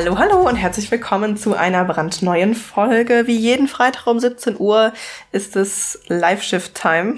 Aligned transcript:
Hallo, 0.00 0.16
hallo 0.16 0.48
und 0.48 0.54
herzlich 0.54 0.92
willkommen 0.92 1.36
zu 1.36 1.56
einer 1.56 1.84
brandneuen 1.84 2.54
Folge. 2.54 3.26
Wie 3.26 3.36
jeden 3.36 3.66
Freitag 3.66 4.06
um 4.06 4.20
17 4.20 4.54
Uhr 4.56 4.92
ist 5.32 5.56
es 5.56 5.98
Live-Shift-Time. 6.06 7.16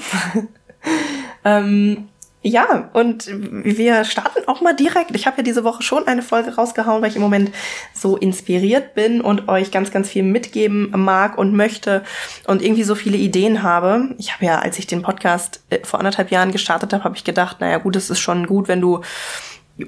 ähm, 1.45 2.09
ja, 2.41 2.89
und 2.95 3.29
wir 3.29 4.05
starten 4.05 4.49
auch 4.49 4.63
mal 4.63 4.75
direkt. 4.75 5.15
Ich 5.15 5.27
habe 5.27 5.37
ja 5.37 5.43
diese 5.43 5.63
Woche 5.63 5.83
schon 5.83 6.07
eine 6.09 6.23
Folge 6.23 6.55
rausgehauen, 6.55 7.03
weil 7.03 7.11
ich 7.11 7.17
im 7.17 7.23
Moment 7.23 7.53
so 7.93 8.17
inspiriert 8.17 8.95
bin 8.95 9.21
und 9.21 9.47
euch 9.51 9.71
ganz, 9.71 9.91
ganz 9.91 10.09
viel 10.09 10.23
mitgeben 10.23 10.91
mag 10.97 11.37
und 11.37 11.55
möchte 11.55 12.03
und 12.47 12.63
irgendwie 12.63 12.85
so 12.85 12.95
viele 12.95 13.19
Ideen 13.19 13.63
habe. 13.63 14.15
Ich 14.17 14.33
habe 14.33 14.47
ja, 14.47 14.59
als 14.59 14.79
ich 14.79 14.87
den 14.87 15.03
Podcast 15.03 15.63
äh, 15.69 15.81
vor 15.85 16.01
anderthalb 16.01 16.31
Jahren 16.31 16.51
gestartet 16.51 16.95
habe, 16.95 17.05
habe 17.05 17.17
ich 17.17 17.25
gedacht, 17.25 17.61
naja 17.61 17.77
gut, 17.77 17.95
es 17.95 18.09
ist 18.09 18.21
schon 18.21 18.47
gut, 18.47 18.69
wenn 18.69 18.81
du 18.81 19.03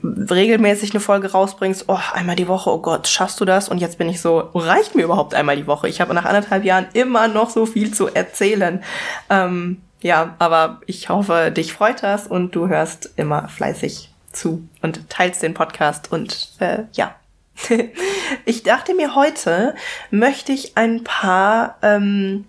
regelmäßig 0.02 0.92
eine 0.92 1.00
Folge 1.00 1.32
rausbringst, 1.32 1.84
oh, 1.88 1.98
einmal 2.12 2.36
die 2.36 2.48
Woche, 2.48 2.70
oh 2.70 2.78
Gott, 2.78 3.08
schaffst 3.08 3.40
du 3.40 3.44
das? 3.44 3.68
Und 3.68 3.78
jetzt 3.78 3.98
bin 3.98 4.08
ich 4.08 4.20
so, 4.20 4.50
reicht 4.54 4.94
mir 4.94 5.02
überhaupt 5.02 5.34
einmal 5.34 5.56
die 5.56 5.66
Woche? 5.66 5.88
Ich 5.88 6.00
habe 6.00 6.14
nach 6.14 6.24
anderthalb 6.24 6.64
Jahren 6.64 6.86
immer 6.92 7.28
noch 7.28 7.50
so 7.50 7.66
viel 7.66 7.92
zu 7.92 8.08
erzählen. 8.08 8.82
Ähm, 9.30 9.82
ja, 10.00 10.34
aber 10.38 10.80
ich 10.86 11.08
hoffe, 11.08 11.52
dich 11.54 11.72
freut 11.72 12.02
das 12.02 12.26
und 12.26 12.54
du 12.54 12.68
hörst 12.68 13.12
immer 13.16 13.48
fleißig 13.48 14.10
zu 14.32 14.66
und 14.80 15.08
teilst 15.08 15.42
den 15.42 15.54
Podcast 15.54 16.10
und 16.10 16.52
äh, 16.58 16.84
ja. 16.92 17.14
ich 18.46 18.62
dachte 18.62 18.94
mir 18.94 19.14
heute 19.14 19.74
möchte 20.10 20.52
ich 20.52 20.76
ein 20.76 21.04
paar 21.04 21.76
ähm, 21.82 22.46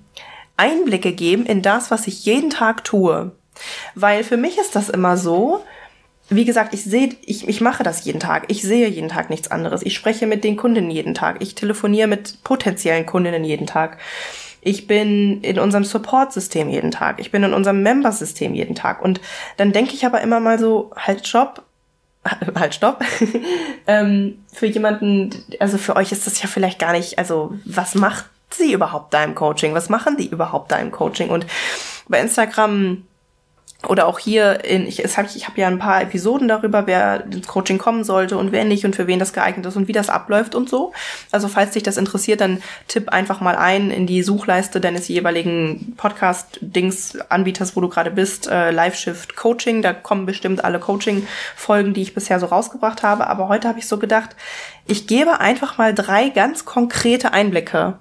Einblicke 0.55 1.11
geben 1.11 1.45
in 1.45 1.61
das, 1.61 1.91
was 1.91 2.07
ich 2.07 2.25
jeden 2.25 2.50
Tag 2.50 2.83
tue. 2.83 3.31
Weil 3.95 4.23
für 4.23 4.38
mich 4.38 4.57
ist 4.57 4.75
das 4.75 4.89
immer 4.89 5.17
so, 5.17 5.63
wie 6.36 6.45
gesagt, 6.45 6.73
ich 6.73 6.84
sehe, 6.84 7.16
ich, 7.26 7.48
ich 7.48 7.62
mache 7.62 7.84
das 7.84 8.06
jeden 8.06 8.20
Tag. 8.20 8.45
Ich 8.48 8.62
sehe 8.62 8.88
jeden 8.88 9.09
Tag 9.09 9.30
nichts 9.30 9.50
anderes. 9.50 9.81
Ich 9.84 9.95
spreche 9.95 10.28
mit 10.28 10.44
den 10.44 10.56
Kundinnen 10.56 10.92
jeden 10.92 11.14
Tag. 11.14 11.38
Ich 11.42 11.56
telefoniere 11.56 12.08
mit 12.08 12.44
potenziellen 12.44 13.06
Kundinnen 13.06 13.44
jeden 13.44 13.67
Tag. 13.67 13.98
Ich 14.62 14.88
bin 14.88 15.42
in 15.42 15.59
unserem 15.59 15.84
Support-System 15.84 16.70
jeden 16.70 16.92
Tag. 16.92 17.20
Ich 17.20 17.31
bin 17.31 17.44
in 17.44 17.53
unserem 17.53 17.84
Member-System 17.84 18.53
jeden 18.53 18.75
Tag. 18.75 19.02
Und 19.02 19.20
dann 19.58 19.73
denke 19.73 19.94
ich 19.94 20.06
aber 20.06 20.22
immer 20.22 20.40
mal 20.40 20.58
so, 20.58 20.92
halt 20.95 21.28
Job, 21.28 21.64
halt 22.56 22.73
stopp. 22.73 23.03
ähm, 23.88 24.44
für 24.53 24.68
jemanden, 24.68 25.31
also 25.59 25.78
für 25.78 25.95
euch 25.95 26.12
ist 26.12 26.28
das 26.28 26.42
ja 26.42 26.47
vielleicht 26.47 26.80
gar 26.80 26.94
nicht, 26.94 27.18
also 27.20 27.53
was 27.66 27.95
macht 27.95 28.25
sie 28.52 28.72
überhaupt 28.72 29.14
da 29.14 29.23
im 29.23 29.36
Coaching? 29.36 29.73
Was 29.73 29.90
machen 29.90 30.16
die 30.16 30.28
überhaupt 30.28 30.72
da 30.72 30.78
im 30.78 30.92
Coaching? 30.92 31.30
Und 31.30 31.45
bei 32.08 32.22
Instagram 32.22 33.03
oder 33.88 34.08
auch 34.08 34.20
hier 34.20 34.64
in, 34.64 34.88
ich, 34.88 35.03
es 35.03 35.17
hab, 35.17 35.26
ich 35.36 35.48
habe 35.48 35.59
ja 35.59 35.67
ein 35.67 35.80
paar 35.80 36.02
Episoden 36.02 36.48
darüber, 36.48 36.88
wer 36.88 37.26
ins 37.26 37.48
Coaching 37.48 37.78
kommen 37.78 38.03
sollte 38.03 38.38
und 38.38 38.52
wer 38.52 38.64
nicht 38.64 38.86
und 38.86 38.95
für 38.95 39.08
wen 39.08 39.20
das 39.20 39.34
geeignet 39.34 39.66
ist 39.66 39.75
und 39.75 39.88
wie 39.88 39.94
das 39.94 40.09
abläuft 40.09 40.56
und 40.56 40.69
so. 40.69 40.94
Also 41.31 41.47
falls 41.47 41.72
dich 41.72 41.84
das 41.84 41.97
interessiert, 41.97 42.41
dann 42.41 42.62
tipp 42.88 43.09
einfach 43.09 43.41
mal 43.41 43.56
ein 43.56 43.91
in 43.91 44.07
die 44.07 44.24
Suchleiste 44.24 44.80
deines 44.80 45.07
jeweiligen 45.07 45.96
Podcast-Dings-Anbieters, 45.97 47.75
wo 47.75 47.81
du 47.81 47.90
gerade 47.90 48.12
bist, 48.12 48.47
äh, 48.47 48.72
Live 48.72 48.96
Shift 48.96 49.35
Coaching. 49.35 49.81
Da 49.81 49.94
kommen 49.94 50.25
bestimmt 50.25 50.63
alle 50.63 50.80
Coaching-Folgen, 50.80 51.94
die 51.94 52.02
ich 52.03 52.13
bisher 52.13 52.40
so 52.40 52.46
rausgebracht 52.46 53.03
habe. 53.03 53.28
Aber 53.28 53.50
heute 53.50 53.68
habe 53.68 53.80
ich 53.80 53.88
so 53.88 53.97
gedacht, 53.97 54.36
ich 54.88 55.07
gebe 55.07 55.40
einfach 55.40 55.78
mal 55.78 55.94
drei 55.94 56.30
ganz 56.30 56.66
konkrete 56.66 57.34
Einblicke 57.34 57.96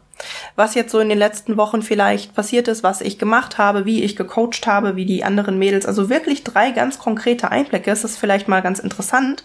was 0.56 0.75
jetzt 0.75 0.93
so 0.93 0.99
in 0.99 1.09
den 1.09 1.19
letzten 1.19 1.56
Wochen 1.56 1.83
vielleicht 1.83 2.34
passiert 2.34 2.69
ist, 2.69 2.83
was 2.83 3.00
ich 3.00 3.19
gemacht 3.19 3.59
habe, 3.59 3.84
wie 3.84 4.03
ich 4.03 4.16
gecoacht 4.16 4.66
habe, 4.66 4.97
wie 4.97 5.06
die 5.06 5.25
anderen 5.25 5.59
Mädels. 5.59 5.87
Also 5.87 6.09
wirklich 6.09 6.44
drei 6.44 6.71
ganz 6.71 6.99
konkrete 6.99 7.50
Einblicke. 7.50 7.91
Es 7.91 8.05
ist 8.05 8.19
vielleicht 8.19 8.49
mal 8.49 8.62
ganz 8.62 8.78
interessant 8.78 9.44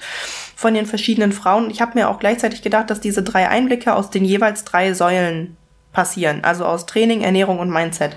von 0.56 0.74
den 0.74 0.86
verschiedenen 0.86 1.32
Frauen. 1.32 1.70
Ich 1.70 1.82
habe 1.82 1.98
mir 1.98 2.10
auch 2.10 2.20
gleichzeitig 2.20 2.62
gedacht, 2.62 2.90
dass 2.90 3.00
diese 3.00 3.24
drei 3.24 3.48
Einblicke 3.50 3.94
aus 3.94 4.10
den 4.10 4.26
jeweils 4.26 4.64
drei 4.64 4.94
Säulen 4.94 5.58
passieren. 5.94 6.44
Also 6.44 6.66
aus 6.66 6.86
Training, 6.86 7.22
Ernährung 7.22 7.60
und 7.60 7.70
Mindset. 7.70 8.16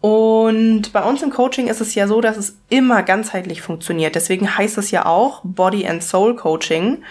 Und 0.00 0.94
bei 0.94 1.02
uns 1.02 1.20
im 1.22 1.30
Coaching 1.30 1.68
ist 1.68 1.82
es 1.82 1.94
ja 1.94 2.06
so, 2.06 2.20
dass 2.20 2.38
es 2.38 2.56
immer 2.70 3.02
ganzheitlich 3.02 3.60
funktioniert. 3.60 4.14
Deswegen 4.14 4.56
heißt 4.56 4.78
es 4.78 4.90
ja 4.90 5.04
auch 5.04 5.42
Body 5.44 5.86
and 5.86 6.02
Soul 6.02 6.36
Coaching 6.36 7.02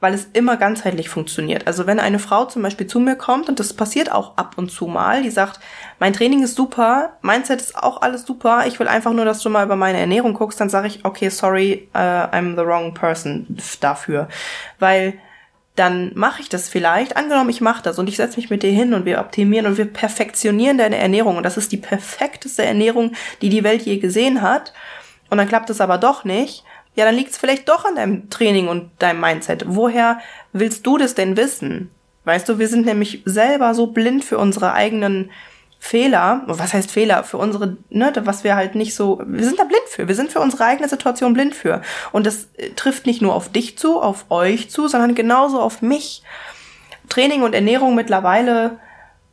weil 0.00 0.14
es 0.14 0.28
immer 0.32 0.56
ganzheitlich 0.56 1.08
funktioniert. 1.08 1.66
Also 1.66 1.86
wenn 1.86 1.98
eine 1.98 2.18
Frau 2.18 2.44
zum 2.44 2.62
Beispiel 2.62 2.86
zu 2.86 3.00
mir 3.00 3.16
kommt, 3.16 3.48
und 3.48 3.58
das 3.58 3.72
passiert 3.72 4.12
auch 4.12 4.36
ab 4.36 4.54
und 4.56 4.70
zu 4.70 4.86
mal, 4.86 5.22
die 5.22 5.30
sagt, 5.30 5.58
mein 5.98 6.12
Training 6.12 6.42
ist 6.42 6.54
super, 6.54 7.16
Mindset 7.22 7.60
ist 7.60 7.76
auch 7.76 8.02
alles 8.02 8.24
super, 8.24 8.66
ich 8.66 8.78
will 8.78 8.86
einfach 8.86 9.12
nur, 9.12 9.24
dass 9.24 9.42
du 9.42 9.50
mal 9.50 9.64
über 9.64 9.76
meine 9.76 9.98
Ernährung 9.98 10.34
guckst, 10.34 10.60
dann 10.60 10.68
sage 10.68 10.86
ich, 10.86 11.04
okay, 11.04 11.28
sorry, 11.30 11.88
uh, 11.94 11.98
I'm 11.98 12.56
the 12.56 12.64
wrong 12.64 12.94
person 12.94 13.58
dafür. 13.80 14.28
Weil 14.78 15.14
dann 15.74 16.10
mache 16.14 16.42
ich 16.42 16.48
das 16.48 16.68
vielleicht. 16.68 17.16
Angenommen, 17.16 17.50
ich 17.50 17.60
mache 17.60 17.82
das 17.82 17.98
und 17.98 18.08
ich 18.08 18.16
setze 18.16 18.36
mich 18.36 18.50
mit 18.50 18.64
dir 18.64 18.72
hin 18.72 18.94
und 18.94 19.04
wir 19.04 19.20
optimieren 19.20 19.66
und 19.66 19.78
wir 19.78 19.84
perfektionieren 19.84 20.76
deine 20.76 20.98
Ernährung. 20.98 21.36
Und 21.36 21.44
das 21.44 21.56
ist 21.56 21.70
die 21.70 21.76
perfekteste 21.76 22.64
Ernährung, 22.64 23.12
die 23.42 23.48
die 23.48 23.62
Welt 23.62 23.82
je 23.82 23.98
gesehen 23.98 24.42
hat. 24.42 24.72
Und 25.30 25.38
dann 25.38 25.46
klappt 25.46 25.70
es 25.70 25.80
aber 25.80 25.98
doch 25.98 26.24
nicht 26.24 26.64
ja, 26.98 27.04
dann 27.04 27.14
liegt 27.14 27.30
es 27.30 27.38
vielleicht 27.38 27.68
doch 27.68 27.84
an 27.84 27.94
deinem 27.94 28.28
Training 28.28 28.66
und 28.66 28.90
deinem 28.98 29.20
Mindset. 29.20 29.62
Woher 29.68 30.18
willst 30.52 30.84
du 30.84 30.98
das 30.98 31.14
denn 31.14 31.36
wissen? 31.36 31.92
Weißt 32.24 32.48
du, 32.48 32.58
wir 32.58 32.66
sind 32.66 32.86
nämlich 32.86 33.22
selber 33.24 33.72
so 33.72 33.86
blind 33.86 34.24
für 34.24 34.36
unsere 34.36 34.72
eigenen 34.72 35.30
Fehler, 35.78 36.42
was 36.46 36.74
heißt 36.74 36.90
Fehler, 36.90 37.22
für 37.22 37.36
unsere, 37.36 37.76
ne, 37.88 38.12
was 38.24 38.42
wir 38.42 38.56
halt 38.56 38.74
nicht 38.74 38.96
so, 38.96 39.22
wir 39.24 39.44
sind 39.44 39.60
da 39.60 39.64
blind 39.64 39.84
für, 39.86 40.08
wir 40.08 40.16
sind 40.16 40.32
für 40.32 40.40
unsere 40.40 40.64
eigene 40.64 40.88
Situation 40.88 41.34
blind 41.34 41.54
für. 41.54 41.82
Und 42.10 42.26
das 42.26 42.48
äh, 42.56 42.70
trifft 42.70 43.06
nicht 43.06 43.22
nur 43.22 43.32
auf 43.32 43.48
dich 43.48 43.78
zu, 43.78 44.00
auf 44.02 44.24
euch 44.28 44.68
zu, 44.68 44.88
sondern 44.88 45.14
genauso 45.14 45.60
auf 45.60 45.82
mich. 45.82 46.24
Training 47.08 47.42
und 47.42 47.54
Ernährung 47.54 47.94
mittlerweile 47.94 48.80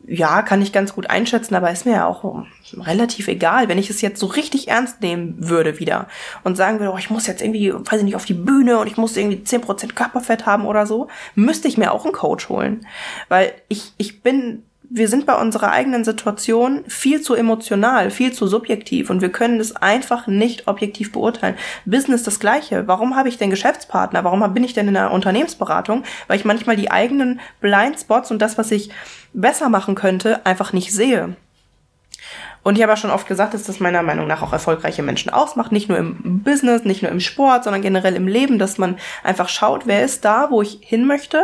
ja, 0.07 0.41
kann 0.41 0.61
ich 0.61 0.71
ganz 0.71 0.93
gut 0.93 1.09
einschätzen, 1.09 1.55
aber 1.55 1.71
ist 1.71 1.85
mir 1.85 1.93
ja 1.93 2.05
auch 2.05 2.45
relativ 2.77 3.27
egal, 3.27 3.67
wenn 3.67 3.77
ich 3.77 3.89
es 3.89 4.01
jetzt 4.01 4.19
so 4.19 4.27
richtig 4.27 4.67
ernst 4.67 5.01
nehmen 5.01 5.35
würde 5.37 5.79
wieder 5.79 6.07
und 6.43 6.55
sagen 6.55 6.79
würde, 6.79 6.93
oh, 6.93 6.97
ich 6.97 7.09
muss 7.09 7.27
jetzt 7.27 7.41
irgendwie, 7.41 7.73
weiß 7.73 7.99
ich 7.99 8.03
nicht, 8.03 8.15
auf 8.15 8.25
die 8.25 8.33
Bühne 8.33 8.77
und 8.79 8.87
ich 8.87 8.97
muss 8.97 9.17
irgendwie 9.17 9.43
zehn 9.43 9.61
Prozent 9.61 9.95
Körperfett 9.95 10.45
haben 10.45 10.65
oder 10.65 10.85
so, 10.85 11.07
müsste 11.33 11.67
ich 11.67 11.77
mir 11.77 11.91
auch 11.91 12.05
einen 12.05 12.13
Coach 12.13 12.49
holen. 12.49 12.85
Weil 13.29 13.53
ich, 13.67 13.93
ich 13.97 14.21
bin 14.21 14.63
wir 14.89 15.07
sind 15.07 15.25
bei 15.25 15.35
unserer 15.35 15.71
eigenen 15.71 16.03
Situation 16.03 16.83
viel 16.87 17.21
zu 17.21 17.35
emotional, 17.35 18.11
viel 18.11 18.33
zu 18.33 18.47
subjektiv 18.47 19.09
und 19.09 19.21
wir 19.21 19.31
können 19.31 19.59
es 19.59 19.75
einfach 19.75 20.27
nicht 20.27 20.67
objektiv 20.67 21.11
beurteilen. 21.11 21.55
Business 21.85 22.23
das 22.23 22.39
gleiche. 22.39 22.87
Warum 22.87 23.15
habe 23.15 23.29
ich 23.29 23.37
denn 23.37 23.49
Geschäftspartner? 23.49 24.23
Warum 24.23 24.53
bin 24.53 24.63
ich 24.63 24.73
denn 24.73 24.87
in 24.87 24.97
einer 24.97 25.11
Unternehmensberatung? 25.11 26.03
Weil 26.27 26.37
ich 26.37 26.45
manchmal 26.45 26.75
die 26.75 26.91
eigenen 26.91 27.39
Blindspots 27.61 28.31
und 28.31 28.41
das, 28.41 28.57
was 28.57 28.71
ich 28.71 28.89
besser 29.33 29.69
machen 29.69 29.95
könnte, 29.95 30.45
einfach 30.45 30.73
nicht 30.73 30.93
sehe. 30.93 31.35
Und 32.63 32.77
ich 32.77 32.81
habe 32.81 32.93
ja 32.93 32.97
schon 32.97 33.11
oft 33.11 33.27
gesagt, 33.27 33.53
dass 33.53 33.63
das 33.63 33.79
meiner 33.79 34.01
Meinung 34.01 34.25
nach 34.25 34.41
auch 34.41 34.51
erfolgreiche 34.51 35.03
Menschen 35.03 35.31
ausmacht. 35.31 35.71
Nicht 35.71 35.87
nur 35.87 35.99
im 35.99 36.41
Business, 36.43 36.83
nicht 36.83 37.03
nur 37.03 37.11
im 37.11 37.19
Sport, 37.19 37.63
sondern 37.63 37.83
generell 37.83 38.15
im 38.15 38.27
Leben, 38.27 38.57
dass 38.57 38.79
man 38.79 38.97
einfach 39.23 39.49
schaut, 39.49 39.85
wer 39.85 40.03
ist 40.03 40.25
da, 40.25 40.49
wo 40.49 40.63
ich 40.63 40.79
hin 40.81 41.05
möchte. 41.05 41.43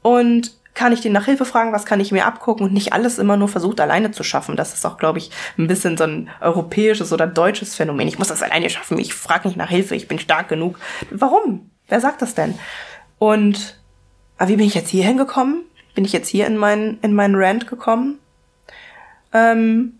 Und 0.00 0.59
kann 0.74 0.92
ich 0.92 1.00
den 1.00 1.12
nach 1.12 1.24
Hilfe 1.24 1.44
fragen, 1.44 1.72
was 1.72 1.84
kann 1.84 2.00
ich 2.00 2.12
mir 2.12 2.26
abgucken 2.26 2.66
und 2.66 2.72
nicht 2.72 2.92
alles 2.92 3.18
immer 3.18 3.36
nur 3.36 3.48
versucht 3.48 3.80
alleine 3.80 4.12
zu 4.12 4.22
schaffen. 4.22 4.56
Das 4.56 4.72
ist 4.72 4.86
auch, 4.86 4.98
glaube 4.98 5.18
ich, 5.18 5.30
ein 5.58 5.66
bisschen 5.66 5.96
so 5.96 6.04
ein 6.04 6.30
europäisches 6.40 7.12
oder 7.12 7.26
deutsches 7.26 7.74
Phänomen. 7.74 8.08
Ich 8.08 8.18
muss 8.18 8.28
das 8.28 8.42
alleine 8.42 8.70
schaffen, 8.70 8.98
ich 8.98 9.14
frage 9.14 9.48
nicht 9.48 9.56
nach 9.56 9.68
Hilfe, 9.68 9.94
ich 9.94 10.08
bin 10.08 10.18
stark 10.18 10.48
genug. 10.48 10.78
Warum? 11.10 11.70
Wer 11.88 12.00
sagt 12.00 12.22
das 12.22 12.34
denn? 12.34 12.58
Und 13.18 13.78
aber 14.38 14.48
wie 14.48 14.56
bin 14.56 14.66
ich 14.66 14.74
jetzt 14.74 14.88
hier 14.88 15.04
hingekommen? 15.04 15.64
Bin 15.94 16.04
ich 16.04 16.12
jetzt 16.12 16.28
hier 16.28 16.46
in 16.46 16.56
meinen 16.56 16.98
in 17.02 17.12
meinen 17.12 17.34
Rant 17.34 17.66
gekommen? 17.66 18.18
Ähm, 19.34 19.94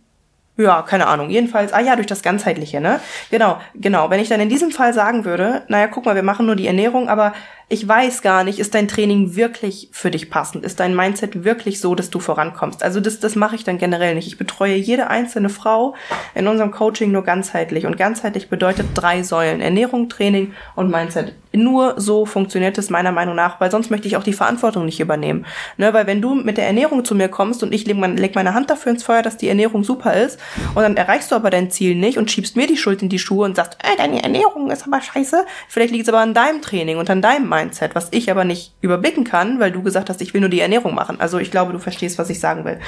ja, 0.57 0.83
keine 0.83 1.07
Ahnung. 1.07 1.31
Jedenfalls, 1.31 1.73
ah 1.73 1.81
ja, 1.81 1.97
durch 1.97 2.07
das 2.07 2.23
Ganzheitliche, 2.23 2.81
ne? 2.81 3.01
Genau, 3.31 3.61
genau. 3.75 4.11
Wenn 4.11 4.21
ich 4.21 4.29
dann 4.29 4.41
in 4.41 4.49
diesem 4.49 4.71
Fall 4.71 4.93
sagen 4.93 5.25
würde, 5.25 5.63
naja, 5.69 5.89
guck 5.89 6.05
mal, 6.05 6.15
wir 6.15 6.23
machen 6.23 6.47
nur 6.47 6.57
die 6.57 6.67
Ernährung, 6.67 7.09
aber 7.09 7.33
ich 7.73 7.87
weiß 7.87 8.23
gar 8.23 8.43
nicht, 8.43 8.59
ist 8.59 8.75
dein 8.75 8.89
Training 8.89 9.37
wirklich 9.37 9.91
für 9.93 10.11
dich 10.11 10.29
passend? 10.29 10.65
Ist 10.65 10.81
dein 10.81 10.97
Mindset 10.97 11.45
wirklich 11.45 11.79
so, 11.79 11.95
dass 11.95 12.11
du 12.11 12.19
vorankommst? 12.19 12.83
Also 12.83 12.99
das, 12.99 13.21
das 13.21 13.37
mache 13.37 13.55
ich 13.55 13.63
dann 13.63 13.79
generell 13.79 14.17
nicht. 14.17 14.27
Ich 14.27 14.39
betreue 14.39 14.75
jede 14.75 15.07
einzelne 15.07 15.49
Frau 15.49 15.95
in 16.35 16.49
unserem 16.49 16.73
Coaching 16.73 17.13
nur 17.13 17.23
ganzheitlich. 17.23 17.87
Und 17.87 17.97
ganzheitlich 17.97 18.49
bedeutet 18.49 18.87
drei 18.95 19.23
Säulen. 19.23 19.61
Ernährung, 19.61 20.09
Training 20.09 20.53
und 20.75 20.91
Mindset. 20.91 21.37
Nur 21.53 21.95
so 21.97 22.27
funktioniert 22.27 22.79
es 22.79 22.91
meiner 22.91 23.11
Meinung 23.11 23.35
nach, 23.35 23.61
weil 23.61 23.71
sonst 23.71 23.91
möchte 23.91 24.07
ich 24.07 24.17
auch 24.17 24.23
die 24.23 24.33
Verantwortung 24.33 24.85
nicht 24.85 25.01
übernehmen. 25.01 25.47
Ne, 25.77 25.93
weil 25.93 26.07
wenn 26.07 26.23
du 26.23 26.35
mit 26.35 26.57
der 26.57 26.67
Ernährung 26.67 27.05
zu 27.05 27.15
mir 27.15 27.29
kommst 27.29 27.63
und 27.63 27.75
ich 27.75 27.87
leg, 27.87 27.97
mein, 27.97 28.17
leg 28.17 28.35
meine 28.37 28.55
Hand 28.55 28.71
dafür 28.71 28.93
ins 28.93 29.03
Feuer, 29.03 29.23
dass 29.23 29.37
die 29.37 29.49
Ernährung 29.49 29.83
super 29.83 30.15
ist 30.15 30.39
und 30.75 30.83
dann 30.83 30.97
erreichst 30.97 31.33
du 31.33 31.35
aber 31.35 31.51
dein 31.51 31.71
Ziel 31.71 31.97
nicht 31.97 32.19
und 32.19 32.31
schiebst 32.31 32.57
mir 32.57 32.69
die 32.69 32.77
Schuld 32.77 33.03
in 33.03 33.09
die 33.09 33.19
Schuhe 33.19 33.47
und 33.47 33.57
sagst, 33.57 33.79
ey, 33.83 33.97
deine 33.97 34.23
Ernährung 34.23 34.71
ist 34.71 34.87
aber 34.87 35.01
scheiße. 35.01 35.45
Vielleicht 35.69 35.93
liegt 35.93 36.05
es 36.05 36.09
aber 36.09 36.21
an 36.21 36.35
deinem 36.35 36.63
Training 36.63 36.99
und 36.99 37.11
an 37.11 37.21
deinem 37.21 37.49
Mindset, 37.49 37.60
was 37.95 38.09
ich 38.11 38.31
aber 38.31 38.45
nicht 38.45 38.73
überblicken 38.81 39.25
kann, 39.25 39.61
weil 39.61 39.73
du 39.73 39.83
gesagt 39.83 40.11
hast, 40.11 40.21
ich 40.21 40.35
will 40.35 40.41
nur 40.41 40.51
die 40.51 40.61
Ernährung 40.61 40.95
machen. 40.95 41.21
Also 41.21 41.39
ich 41.39 41.51
glaube, 41.51 41.73
du 41.73 41.79
verstehst, 41.79 42.19
was 42.19 42.31
ich 42.31 42.41
sagen 42.41 42.65
will. 42.65 42.79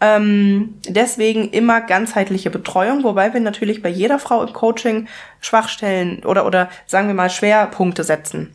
Ähm, 0.00 0.74
deswegen 0.88 1.50
immer 1.50 1.80
ganzheitliche 1.80 2.50
Betreuung, 2.50 3.04
wobei 3.04 3.32
wir 3.32 3.40
natürlich 3.40 3.82
bei 3.82 3.88
jeder 3.88 4.18
Frau 4.18 4.42
im 4.42 4.52
Coaching 4.52 5.06
Schwachstellen 5.40 6.24
oder, 6.24 6.44
oder 6.44 6.70
sagen 6.86 7.06
wir 7.06 7.14
mal 7.14 7.30
Schwerpunkte 7.30 8.02
setzen. 8.02 8.52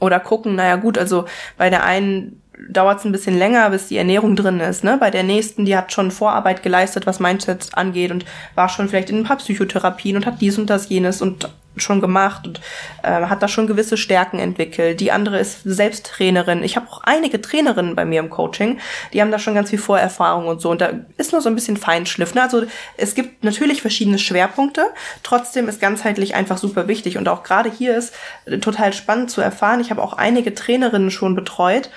Oder 0.00 0.20
gucken, 0.20 0.56
naja 0.56 0.76
gut, 0.76 0.98
also 0.98 1.24
bei 1.56 1.70
der 1.70 1.84
einen 1.84 2.42
dauert 2.68 2.98
es 2.98 3.04
ein 3.04 3.12
bisschen 3.12 3.38
länger, 3.38 3.70
bis 3.70 3.88
die 3.88 3.96
Ernährung 3.96 4.36
drin 4.36 4.60
ist. 4.60 4.84
Ne? 4.84 4.96
Bei 4.98 5.10
der 5.10 5.22
nächsten, 5.22 5.64
die 5.64 5.76
hat 5.76 5.92
schon 5.92 6.10
Vorarbeit 6.10 6.62
geleistet, 6.62 7.06
was 7.06 7.20
Mindset 7.20 7.70
angeht 7.72 8.10
und 8.10 8.24
war 8.54 8.68
schon 8.68 8.88
vielleicht 8.88 9.10
in 9.10 9.18
ein 9.18 9.24
paar 9.24 9.38
Psychotherapien 9.38 10.16
und 10.16 10.26
hat 10.26 10.40
dies 10.40 10.58
und 10.58 10.68
das 10.68 10.88
jenes 10.88 11.22
und 11.22 11.48
schon 11.76 12.00
gemacht 12.00 12.46
und 12.46 12.60
äh, 13.02 13.26
hat 13.26 13.42
da 13.42 13.48
schon 13.48 13.66
gewisse 13.66 13.96
Stärken 13.96 14.38
entwickelt. 14.38 15.00
Die 15.00 15.12
andere 15.12 15.38
ist 15.38 15.62
selbst 15.64 16.06
Trainerin. 16.06 16.62
Ich 16.62 16.76
habe 16.76 16.88
auch 16.90 17.02
einige 17.04 17.40
Trainerinnen 17.40 17.94
bei 17.94 18.04
mir 18.04 18.20
im 18.20 18.30
Coaching, 18.30 18.78
die 19.12 19.20
haben 19.20 19.30
da 19.30 19.38
schon 19.38 19.54
ganz 19.54 19.70
viel 19.70 19.78
Vorerfahrung 19.78 20.48
und 20.48 20.60
so. 20.60 20.70
Und 20.70 20.80
da 20.80 20.90
ist 21.16 21.32
nur 21.32 21.40
so 21.40 21.48
ein 21.48 21.54
bisschen 21.54 21.76
Feinschliff. 21.76 22.34
Ne? 22.34 22.42
Also 22.42 22.64
es 22.96 23.14
gibt 23.14 23.44
natürlich 23.44 23.80
verschiedene 23.80 24.18
Schwerpunkte. 24.18 24.86
Trotzdem 25.22 25.68
ist 25.68 25.80
ganzheitlich 25.80 26.34
einfach 26.34 26.58
super 26.58 26.88
wichtig. 26.88 27.18
Und 27.18 27.28
auch 27.28 27.42
gerade 27.42 27.70
hier 27.70 27.96
ist 27.96 28.14
total 28.60 28.92
spannend 28.92 29.30
zu 29.30 29.40
erfahren. 29.40 29.80
Ich 29.80 29.90
habe 29.90 30.02
auch 30.02 30.14
einige 30.14 30.54
Trainerinnen 30.54 31.10
schon 31.10 31.34
betreut 31.34 31.90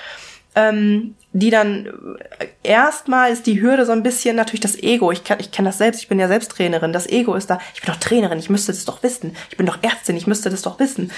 ähm, 0.59 1.15
die 1.31 1.49
dann 1.49 1.85
äh, 2.39 2.47
erstmal 2.63 3.31
ist 3.31 3.45
die 3.45 3.61
Hürde 3.61 3.85
so 3.85 3.91
ein 3.91 4.03
bisschen 4.03 4.35
natürlich 4.35 4.61
das 4.61 4.77
Ego. 4.77 5.11
Ich, 5.11 5.23
kann, 5.23 5.39
ich 5.39 5.51
kenne 5.51 5.69
das 5.69 5.77
selbst, 5.77 6.01
ich 6.01 6.07
bin 6.07 6.19
ja 6.19 6.27
selbst 6.27 6.51
Trainerin. 6.51 6.93
Das 6.93 7.07
Ego 7.07 7.35
ist 7.35 7.49
da, 7.49 7.59
ich 7.75 7.81
bin 7.81 7.93
doch 7.93 7.99
Trainerin, 7.99 8.39
ich 8.39 8.49
müsste 8.49 8.71
das 8.71 8.85
doch 8.85 9.03
wissen. 9.03 9.35
Ich 9.49 9.57
bin 9.57 9.65
doch 9.65 9.79
Ärztin, 9.81 10.17
ich 10.17 10.27
müsste 10.27 10.49
das 10.49 10.61
doch 10.63 10.79
wissen. 10.79 11.11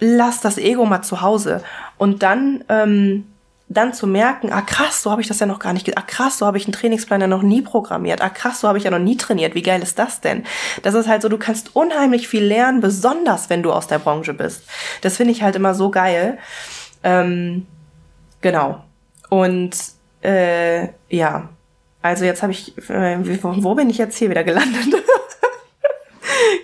Lass 0.00 0.40
das 0.40 0.58
Ego 0.58 0.84
mal 0.84 1.02
zu 1.02 1.22
Hause. 1.22 1.62
Und 1.96 2.22
dann, 2.22 2.64
ähm, 2.68 3.26
dann 3.68 3.94
zu 3.94 4.06
merken, 4.06 4.52
ah 4.52 4.62
krass, 4.62 5.02
so 5.02 5.10
habe 5.10 5.22
ich 5.22 5.28
das 5.28 5.38
ja 5.38 5.46
noch 5.46 5.60
gar 5.60 5.72
nicht, 5.72 5.96
ah 5.96 6.02
krass, 6.02 6.38
so 6.38 6.46
habe 6.46 6.58
ich 6.58 6.66
einen 6.66 6.74
Trainingsplan 6.74 7.22
ja 7.22 7.26
noch 7.26 7.42
nie 7.42 7.62
programmiert, 7.62 8.20
ah 8.20 8.28
krass, 8.28 8.60
so 8.60 8.68
habe 8.68 8.76
ich 8.76 8.84
ja 8.84 8.90
noch 8.90 8.98
nie 8.98 9.16
trainiert, 9.16 9.54
wie 9.54 9.62
geil 9.62 9.80
ist 9.80 9.98
das 9.98 10.20
denn? 10.20 10.44
Das 10.82 10.94
ist 10.94 11.08
halt 11.08 11.22
so, 11.22 11.30
du 11.30 11.38
kannst 11.38 11.74
unheimlich 11.74 12.28
viel 12.28 12.44
lernen, 12.44 12.82
besonders 12.82 13.48
wenn 13.48 13.62
du 13.62 13.72
aus 13.72 13.86
der 13.86 14.00
Branche 14.00 14.34
bist. 14.34 14.64
Das 15.00 15.16
finde 15.16 15.32
ich 15.32 15.42
halt 15.42 15.56
immer 15.56 15.74
so 15.74 15.90
geil. 15.90 16.36
Ähm, 17.02 17.66
Genau. 18.42 18.84
Und 19.30 19.76
äh, 20.22 20.88
ja, 21.08 21.48
also 22.02 22.24
jetzt 22.24 22.42
habe 22.42 22.52
ich, 22.52 22.76
äh, 22.90 23.18
wo 23.40 23.74
bin 23.74 23.88
ich 23.88 23.98
jetzt 23.98 24.18
hier 24.18 24.28
wieder 24.28 24.44
gelandet? 24.44 25.02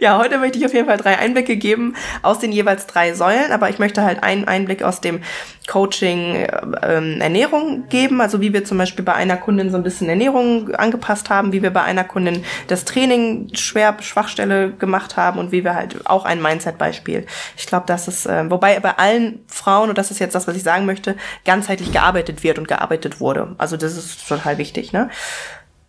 ja, 0.00 0.18
heute 0.18 0.38
möchte 0.38 0.58
ich 0.58 0.66
auf 0.66 0.74
jeden 0.74 0.86
Fall 0.86 0.96
drei 0.96 1.18
Einblicke 1.18 1.56
geben 1.56 1.94
aus 2.22 2.38
den 2.38 2.52
jeweils 2.52 2.86
drei 2.86 3.14
Säulen, 3.14 3.52
aber 3.52 3.70
ich 3.70 3.78
möchte 3.78 4.02
halt 4.02 4.22
einen 4.22 4.46
Einblick 4.46 4.82
aus 4.82 5.00
dem 5.00 5.20
Coaching 5.66 6.46
ähm, 6.82 7.20
Ernährung 7.20 7.88
geben, 7.88 8.20
also 8.20 8.40
wie 8.40 8.52
wir 8.52 8.64
zum 8.64 8.78
Beispiel 8.78 9.04
bei 9.04 9.14
einer 9.14 9.36
Kundin 9.36 9.70
so 9.70 9.76
ein 9.76 9.82
bisschen 9.82 10.08
Ernährung 10.08 10.74
angepasst 10.74 11.30
haben, 11.30 11.52
wie 11.52 11.62
wir 11.62 11.70
bei 11.70 11.82
einer 11.82 12.04
Kundin 12.04 12.44
das 12.68 12.84
Training 12.84 13.50
schwer 13.54 13.96
Schwachstelle 14.00 14.70
gemacht 14.70 15.16
haben 15.16 15.38
und 15.38 15.52
wie 15.52 15.64
wir 15.64 15.74
halt 15.74 16.06
auch 16.06 16.24
ein 16.24 16.40
Mindset-Beispiel. 16.40 17.26
Ich 17.56 17.66
glaube, 17.66 17.84
das 17.86 18.08
ist, 18.08 18.26
äh, 18.26 18.50
wobei 18.50 18.80
bei 18.80 18.96
allen 18.96 19.40
Frauen, 19.46 19.90
und 19.90 19.98
das 19.98 20.10
ist 20.10 20.20
jetzt 20.20 20.34
das, 20.34 20.48
was 20.48 20.56
ich 20.56 20.62
sagen 20.62 20.86
möchte, 20.86 21.16
ganzheitlich 21.44 21.92
gearbeitet 21.92 22.42
wird 22.42 22.58
und 22.58 22.66
gearbeitet 22.66 23.20
wurde. 23.20 23.54
Also 23.58 23.76
das 23.76 23.96
ist 23.96 24.26
total 24.26 24.58
wichtig, 24.58 24.92
ne? 24.92 25.10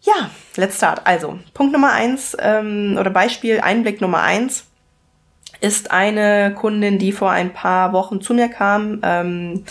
Ja, 0.01 0.30
let's 0.56 0.78
start. 0.78 1.01
Also, 1.06 1.40
Punkt 1.54 1.74
Nummer 1.74 1.92
eins 1.92 2.36
ähm, 2.40 2.98
oder 3.00 3.10
Beispiel, 3.10 3.60
Einblick 3.60 4.01
Nummer 4.01 4.22
eins 4.22 4.66
ist 5.62 5.92
eine 5.92 6.54
Kundin, 6.56 7.00
die 7.00 7.12
vor 7.12 7.31
ein 7.31 7.54
paar 7.54 7.92
Wochen 7.92 8.22
zu 8.22 8.34
mir 8.34 8.48
kam, 8.48 9.01
ähm, 9.04 9.66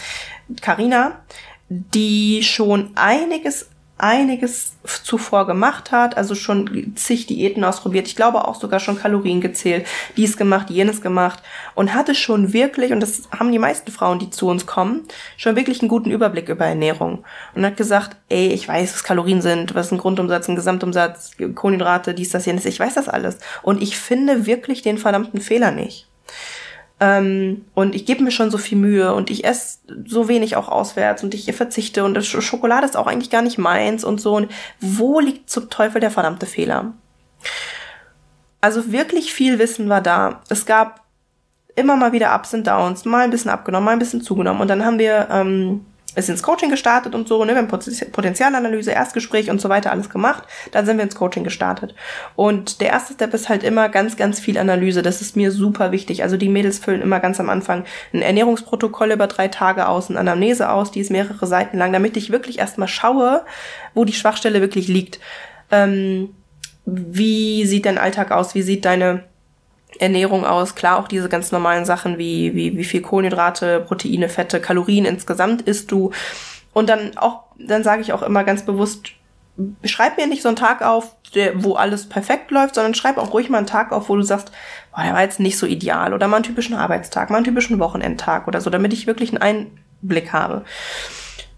Carina, 0.61 1.21
die 1.69 2.43
schon 2.43 2.91
einiges 2.95 3.71
einiges 3.99 4.77
zuvor 4.85 5.47
gemacht 5.47 5.91
hat, 5.91 6.17
also 6.17 6.35
schon 6.35 6.93
zig 6.95 7.27
Diäten 7.27 7.65
ausprobiert, 7.65 8.07
ich 8.07 8.17
glaube 8.17 8.47
auch 8.47 8.55
sogar 8.55 8.81
schon 8.81 8.99
Kalorien 8.99 9.41
gezählt, 9.41 9.87
dies 10.17 10.37
gemacht, 10.37 10.71
jenes 10.71 11.01
gemacht 11.01 11.43
und 11.75 11.95
hatte 11.95 12.15
schon 12.15 12.53
wirklich, 12.53 12.93
und 12.93 13.01
das 13.01 13.23
haben 13.37 13.53
die 13.53 13.59
meisten 13.59 13.91
Frauen, 13.91 14.19
die 14.19 14.31
zu 14.31 14.49
uns 14.49 14.67
kommen, 14.67 15.03
schon 15.37 15.57
wirklich 15.57 15.81
einen 15.81 15.89
guten 15.89 16.11
Überblick 16.11 16.49
über 16.49 16.65
Ernährung 16.65 17.25
und 17.55 17.65
hat 17.65 17.77
gesagt, 17.77 18.17
ey, 18.29 18.49
ich 18.49 18.67
weiß, 18.67 18.95
was 18.95 19.05
Kalorien 19.05 19.43
sind, 19.43 19.75
was 19.75 19.93
ein 19.93 19.99
Grundumsatz, 19.99 20.49
ein 20.49 20.57
Gesamtumsatz, 20.57 21.33
Kohlenhydrate, 21.55 22.15
dies, 22.15 22.31
das, 22.31 22.47
jenes, 22.47 22.65
ich 22.65 22.81
weiß 22.81 22.95
das 22.95 23.09
alles 23.09 23.39
und 23.63 23.83
ich 23.83 23.99
finde 23.99 24.47
wirklich 24.47 24.83
den 24.83 24.99
verdammten 24.99 25.41
Fehler 25.41 25.73
nicht. 25.73 26.07
Ähm, 27.01 27.65
und 27.75 27.95
ich 27.95 28.07
gebe 28.07 28.25
mir 28.25 28.31
schon 28.31 28.51
so 28.51 28.59
viel 28.59 28.77
Mühe 28.77 29.15
und 29.15 29.31
ich 29.31 29.45
esse 29.45 29.79
so 30.07 30.29
wenig 30.29 30.57
auch 30.57 30.69
auswärts 30.69 31.23
und 31.23 31.33
ich 31.33 31.53
verzichte 31.55 32.05
und 32.05 32.21
Sch 32.25 32.41
Schokolade 32.41 32.87
ist 32.87 32.97
auch 32.97 33.07
eigentlich 33.07 33.31
gar 33.31 33.43
nicht 33.43 33.59
meins 33.59 34.05
und 34.05 34.21
so. 34.21 34.35
Und 34.35 34.51
wo 34.81 35.21
liegt 35.21 35.49
zum 35.49 35.71
Teufel 35.71 36.01
der 36.01 36.11
verdammte 36.11 36.47
Fehler? 36.47 36.95
Also 38.61 38.91
wirklich 38.91 39.33
viel 39.33 39.59
Wissen 39.59 39.89
war 39.89 40.01
da. 40.01 40.43
Es 40.49 40.67
gab 40.67 41.05
immer 41.77 41.97
mal 41.97 42.13
wieder 42.13 42.35
Ups 42.35 42.55
und 42.55 42.67
Downs, 42.67 43.05
mal 43.05 43.23
ein 43.23 43.31
bisschen 43.31 43.53
abgenommen, 43.53 43.85
mal 43.85 43.93
ein 43.93 44.01
bisschen 44.01 44.21
zugenommen. 44.21 44.61
Und 44.61 44.69
dann 44.69 44.85
haben 44.85 44.99
wir 44.99 45.29
ähm, 45.31 45.87
ist 46.15 46.29
ins 46.29 46.43
Coaching 46.43 46.71
gestartet 46.71 47.15
und 47.15 47.29
so, 47.29 47.45
ne, 47.45 47.53
wir 47.53 47.59
haben 47.59 47.69
Potenzialanalyse, 47.69 48.91
Erstgespräch 48.91 49.51
und 49.51 49.61
so 49.61 49.69
weiter 49.69 49.93
alles 49.93 50.11
gemacht, 50.11 50.45
dann 50.73 50.87
sind 50.87 50.97
wir 50.97 51.05
ins 51.05 51.15
Coaching 51.15 51.45
gestartet. 51.45 51.95
Und 52.35 52.81
der 52.81 52.89
erste 52.89 53.13
Step 53.13 53.35
ist 53.35 53.49
halt 53.49 53.63
immer 53.63 53.89
ganz, 53.89 54.17
ganz 54.17 54.41
viel 54.41 54.59
Analyse. 54.59 55.03
Das 55.03 55.21
ist 55.21 55.37
mir 55.37 55.53
super 55.53 55.93
wichtig. 55.93 56.23
Also 56.23 56.37
die 56.37 56.49
Mädels 56.49 56.79
füllen 56.79 57.03
immer 57.03 57.21
ganz 57.21 57.39
am 57.41 57.51
Anfang 57.51 57.85
ein 58.13 58.23
Ernährungsprotokoll 58.23 59.13
über 59.13 59.27
drei 59.27 59.49
Tage 59.49 59.87
aus, 59.87 60.11
eine 60.11 60.19
Anamnese 60.19 60.71
aus, 60.71 60.91
die 60.91 61.01
ist 61.01 61.11
mehrere 61.11 61.47
Seiten 61.47 61.79
lang, 61.79 61.93
damit 61.93 62.17
ich 62.17 62.31
wirklich 62.31 62.59
erstmal 62.59 62.89
schaue, 62.89 63.45
wo 63.95 64.05
die 64.05 64.13
Schwachstelle 64.13 64.61
wirklich 64.61 64.89
liegt. 64.89 65.21
Ähm, 65.71 66.31
wie 66.87 67.67
sieht 67.67 67.85
dein 67.85 67.99
Alltag 67.99 68.33
aus? 68.33 68.55
Wie 68.55 68.63
sieht 68.63 68.87
deine 68.87 69.25
Ernährung 69.99 70.45
aus. 70.45 70.75
Klar 70.75 70.99
auch 70.99 71.09
diese 71.09 71.29
ganz 71.29 71.53
normalen 71.53 71.85
Sachen 71.85 72.19
wie, 72.19 72.55
wie, 72.55 72.77
wie 72.77 72.85
viel 72.85 73.03
Kohlenhydrate, 73.03 73.81
Proteine, 73.81 74.29
Fette, 74.29 74.61
Kalorien 74.61 75.05
insgesamt 75.05 75.63
isst 75.63 75.91
du. 75.91 76.13
Und 76.73 76.89
dann 76.89 77.17
auch, 77.17 77.45
dann 77.59 77.83
sage 77.83 78.03
ich 78.03 78.13
auch 78.13 78.23
immer 78.23 78.45
ganz 78.45 78.65
bewusst, 78.65 79.09
schreib 79.85 80.17
mir 80.17 80.27
nicht 80.27 80.43
so 80.43 80.49
einen 80.49 80.57
Tag 80.57 80.83
auf, 80.83 81.13
der, 81.35 81.63
wo 81.63 81.75
alles 81.75 82.09
perfekt 82.09 82.51
läuft, 82.51 82.75
sondern 82.75 82.95
schreib 82.95 83.19
auch 83.19 83.33
ruhig 83.33 83.51
mal 83.51 83.59
einen 83.59 83.67
Tag 83.67 83.93
auf, 83.93 84.09
wo 84.09 84.17
du 84.17 84.23
sagst, 84.23 84.53
boah, 84.95 85.03
der 85.03 85.15
war 85.15 85.23
jetzt 85.23 85.41
nicht 85.41 85.59
so 85.59 85.67
ideal 85.67 86.15
oder 86.15 86.29
mal 86.29 86.37
einen 86.37 86.45
typischen 86.45 86.77
Arbeitstag, 86.77 87.31
mal 87.31 87.37
einen 87.37 87.45
typischen 87.45 87.79
Wochenendtag 87.79 88.47
oder 88.49 88.61
so, 88.61 88.71
damit 88.71 88.93
ich 88.93 89.07
wirklich 89.07 89.31
einen 89.31 89.69
Einblick 90.03 90.33
habe. 90.33 90.65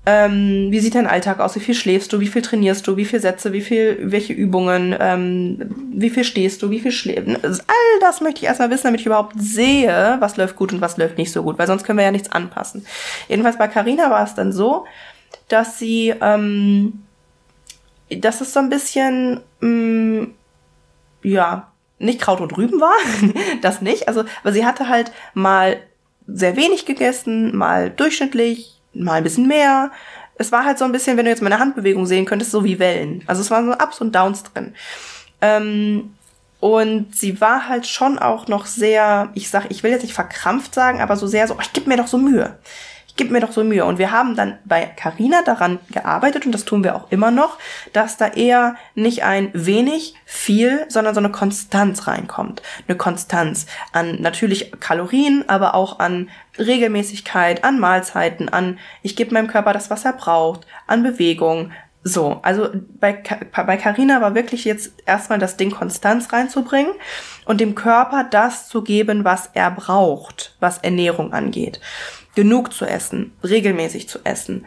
Ähm, 0.07 0.69
wie 0.71 0.81
sieht 0.81 0.95
dein 0.95 1.07
Alltag 1.07 1.41
aus? 1.41 1.55
Wie 1.57 1.61
viel 1.61 1.75
schläfst 1.75 2.13
du? 2.13 2.21
Wie 2.21 2.27
viel 2.27 2.41
trainierst 2.41 2.87
du? 2.87 2.97
Wie 2.97 3.05
viel 3.05 3.21
Sätze? 3.21 3.53
Wie 3.53 3.61
viel, 3.61 3.99
welche 4.01 4.33
Übungen? 4.33 4.97
Ähm, 4.99 5.75
wie 5.93 6.09
viel 6.09 6.25
stehst 6.25 6.63
du? 6.63 6.71
Wie 6.71 6.81
viel 6.81 6.91
schläfst 6.91 7.45
also 7.45 7.63
All 7.67 8.01
das 8.01 8.23
möchte 8.23 8.41
ich 8.41 8.47
erstmal 8.47 8.71
wissen, 8.71 8.85
damit 8.85 9.01
ich 9.01 9.07
überhaupt 9.07 9.35
sehe, 9.39 10.17
was 10.21 10.39
läuft 10.39 10.57
gut 10.57 10.73
und 10.73 10.81
was 10.81 10.97
läuft 10.97 11.19
nicht 11.19 11.33
so 11.33 11.43
gut, 11.43 11.59
weil 11.59 11.67
sonst 11.67 11.85
können 11.85 11.99
wir 11.99 12.05
ja 12.05 12.13
nichts 12.13 12.33
anpassen. 12.33 12.87
Jedenfalls 13.29 13.59
bei 13.59 13.69
Carina 13.69 14.11
war 14.11 14.25
es 14.25 14.35
dann 14.35 14.53
so, 14.53 14.87
dass 15.49 15.79
sie, 15.79 16.15
ähm, 16.23 17.03
dass 18.09 18.41
es 18.41 18.55
so 18.55 18.61
ein 18.61 18.71
bisschen, 18.71 19.41
ähm, 19.61 20.35
ja, 21.23 21.73
nicht 21.99 22.21
Kraut 22.21 22.41
und 22.41 22.57
Rüben 22.57 22.81
war, 22.81 22.97
das 23.61 23.83
nicht. 23.83 24.09
Also, 24.09 24.25
aber 24.43 24.53
sie 24.53 24.65
hatte 24.65 24.89
halt 24.89 25.13
mal 25.35 25.77
sehr 26.27 26.57
wenig 26.57 26.87
gegessen, 26.87 27.55
mal 27.55 27.91
durchschnittlich, 27.91 28.80
mal 28.95 29.15
ein 29.15 29.25
bisschen 29.25 29.47
mehr. 29.47 29.91
Es 30.37 30.53
war 30.53 30.65
halt 30.65 30.79
so 30.79 30.85
ein 30.85 30.93
bisschen, 30.93 31.17
wenn 31.17 31.25
du 31.25 31.31
jetzt 31.31 31.43
meine 31.43 31.59
Handbewegung 31.59 32.07
sehen 32.07 32.25
könntest, 32.25 32.51
so 32.51 32.65
wie 32.65 32.79
Wellen. 32.79 33.23
Also 33.27 33.43
es 33.43 33.51
waren 33.51 33.67
so 33.67 33.73
Ups 33.73 34.01
und 34.01 34.15
Downs 34.15 34.43
drin. 34.43 34.75
Ähm, 35.41 36.15
und 36.61 37.17
sie 37.17 37.41
war 37.41 37.69
halt 37.69 37.87
schon 37.87 38.19
auch 38.19 38.47
noch 38.47 38.67
sehr, 38.67 39.31
ich 39.35 39.49
sag, 39.49 39.71
ich 39.71 39.83
will 39.83 39.91
jetzt 39.91 40.03
nicht 40.03 40.15
verkrampft 40.15 40.75
sagen, 40.75 41.01
aber 41.01 41.17
so 41.17 41.27
sehr 41.27 41.49
so, 41.49 41.55
oh, 41.55 41.61
ich 41.63 41.73
gebe 41.73 41.89
mir 41.89 41.97
doch 41.97 42.07
so 42.07 42.19
Mühe. 42.19 42.59
Ich 43.11 43.17
gebe 43.17 43.33
mir 43.33 43.41
doch 43.41 43.51
so 43.51 43.65
Mühe. 43.65 43.85
Und 43.85 43.99
wir 43.99 44.13
haben 44.13 44.37
dann 44.37 44.59
bei 44.65 44.87
Carina 44.87 45.43
daran 45.43 45.81
gearbeitet, 45.91 46.47
und 46.47 46.53
das 46.53 46.65
tun 46.65 46.85
wir 46.85 46.95
auch 46.95 47.11
immer 47.11 47.33
noch, 47.33 47.59
dass 47.93 48.17
da 48.17 48.29
eher 48.29 48.77
nicht 48.95 49.25
ein 49.25 49.51
wenig, 49.53 50.15
viel, 50.25 50.87
sondern 50.89 51.15
so 51.15 51.19
eine 51.19 51.31
Konstanz 51.31 52.07
reinkommt. 52.07 52.63
Eine 52.87 52.97
Konstanz 52.97 53.67
an 53.93 54.23
natürlich 54.23 54.73
Kalorien, 54.79 55.45
aber 55.49 55.75
auch 55.75 55.99
an 55.99 56.31
Regelmäßigkeit, 56.57 57.65
an 57.65 57.81
Mahlzeiten, 57.81 58.49
an 58.49 58.79
ich 59.03 59.17
gebe 59.17 59.35
meinem 59.35 59.49
Körper 59.49 59.73
das, 59.73 59.91
was 59.91 60.05
er 60.05 60.13
braucht, 60.13 60.67
an 60.87 61.03
Bewegung, 61.03 61.73
so, 62.03 62.41
also 62.43 62.71
bei 62.99 63.13
bei 63.13 63.77
Carina 63.77 64.23
war 64.23 64.35
wirklich 64.35 64.65
jetzt 64.65 64.95
erstmal 65.05 65.39
das 65.39 65.59
Ding 65.59 65.71
Konstanz 65.71 66.33
reinzubringen 66.33 66.93
und 67.45 67.61
dem 67.61 67.75
Körper 67.75 68.25
das 68.25 68.69
zu 68.69 68.83
geben, 68.83 69.25
was 69.25 69.51
er 69.53 69.71
braucht, 69.71 70.57
was 70.61 70.79
Ernährung 70.79 71.35
angeht. 71.35 71.79
Genug 72.35 72.73
zu 72.73 72.85
essen, 72.85 73.33
regelmäßig 73.43 74.09
zu 74.09 74.21
essen, 74.25 74.65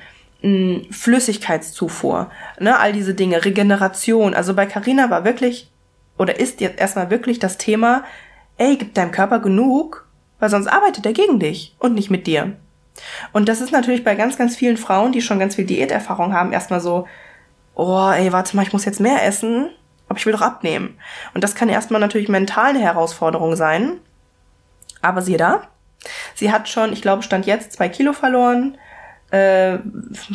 Flüssigkeitszufuhr, 0.92 2.30
ne, 2.60 2.78
all 2.78 2.92
diese 2.92 3.14
Dinge, 3.14 3.46
Regeneration. 3.46 4.34
Also 4.34 4.54
bei 4.54 4.66
Carina 4.66 5.10
war 5.10 5.24
wirklich 5.24 5.72
oder 6.18 6.40
ist 6.40 6.62
jetzt 6.62 6.80
erstmal 6.80 7.10
wirklich 7.10 7.40
das 7.40 7.58
Thema, 7.58 8.04
ey, 8.58 8.76
gib 8.78 8.94
deinem 8.94 9.12
Körper 9.12 9.40
genug, 9.40 10.06
weil 10.40 10.50
sonst 10.50 10.68
arbeitet 10.68 11.06
er 11.06 11.14
gegen 11.14 11.40
dich 11.40 11.76
und 11.80 11.96
nicht 11.96 12.12
mit 12.12 12.28
dir. 12.28 12.58
Und 13.32 13.50
das 13.50 13.62
ist 13.62 13.72
natürlich 13.72 14.04
bei 14.04 14.16
ganz, 14.16 14.38
ganz 14.38 14.56
vielen 14.56 14.78
Frauen, 14.78 15.12
die 15.12 15.22
schon 15.22 15.40
ganz 15.40 15.56
viel 15.56 15.66
Diäterfahrung 15.66 16.34
haben, 16.34 16.52
erstmal 16.52 16.82
so, 16.82 17.08
oh, 17.76 18.12
ey, 18.12 18.32
warte 18.32 18.56
mal, 18.56 18.64
ich 18.64 18.74
muss 18.74 18.86
jetzt 18.86 19.00
mehr 19.00 19.26
essen, 19.26 19.70
aber 20.08 20.20
ich 20.20 20.26
will 20.26 20.34
doch 20.34 20.42
abnehmen. 20.42 20.98
Und 21.34 21.44
das 21.44 21.56
kann 21.56 21.70
erstmal 21.70 22.02
natürlich 22.02 22.30
mental 22.30 22.70
eine 22.70 22.82
Herausforderung 22.82 23.56
sein. 23.56 24.00
Aber 25.02 25.22
siehe 25.22 25.38
da, 25.38 25.68
sie 26.36 26.52
hat 26.52 26.70
schon, 26.70 26.94
ich 26.94 27.02
glaube, 27.02 27.24
stand 27.24 27.46
jetzt 27.46 27.74
zwei 27.74 27.90
Kilo 27.90 28.14
verloren, 28.14 28.78
äh, 29.32 29.78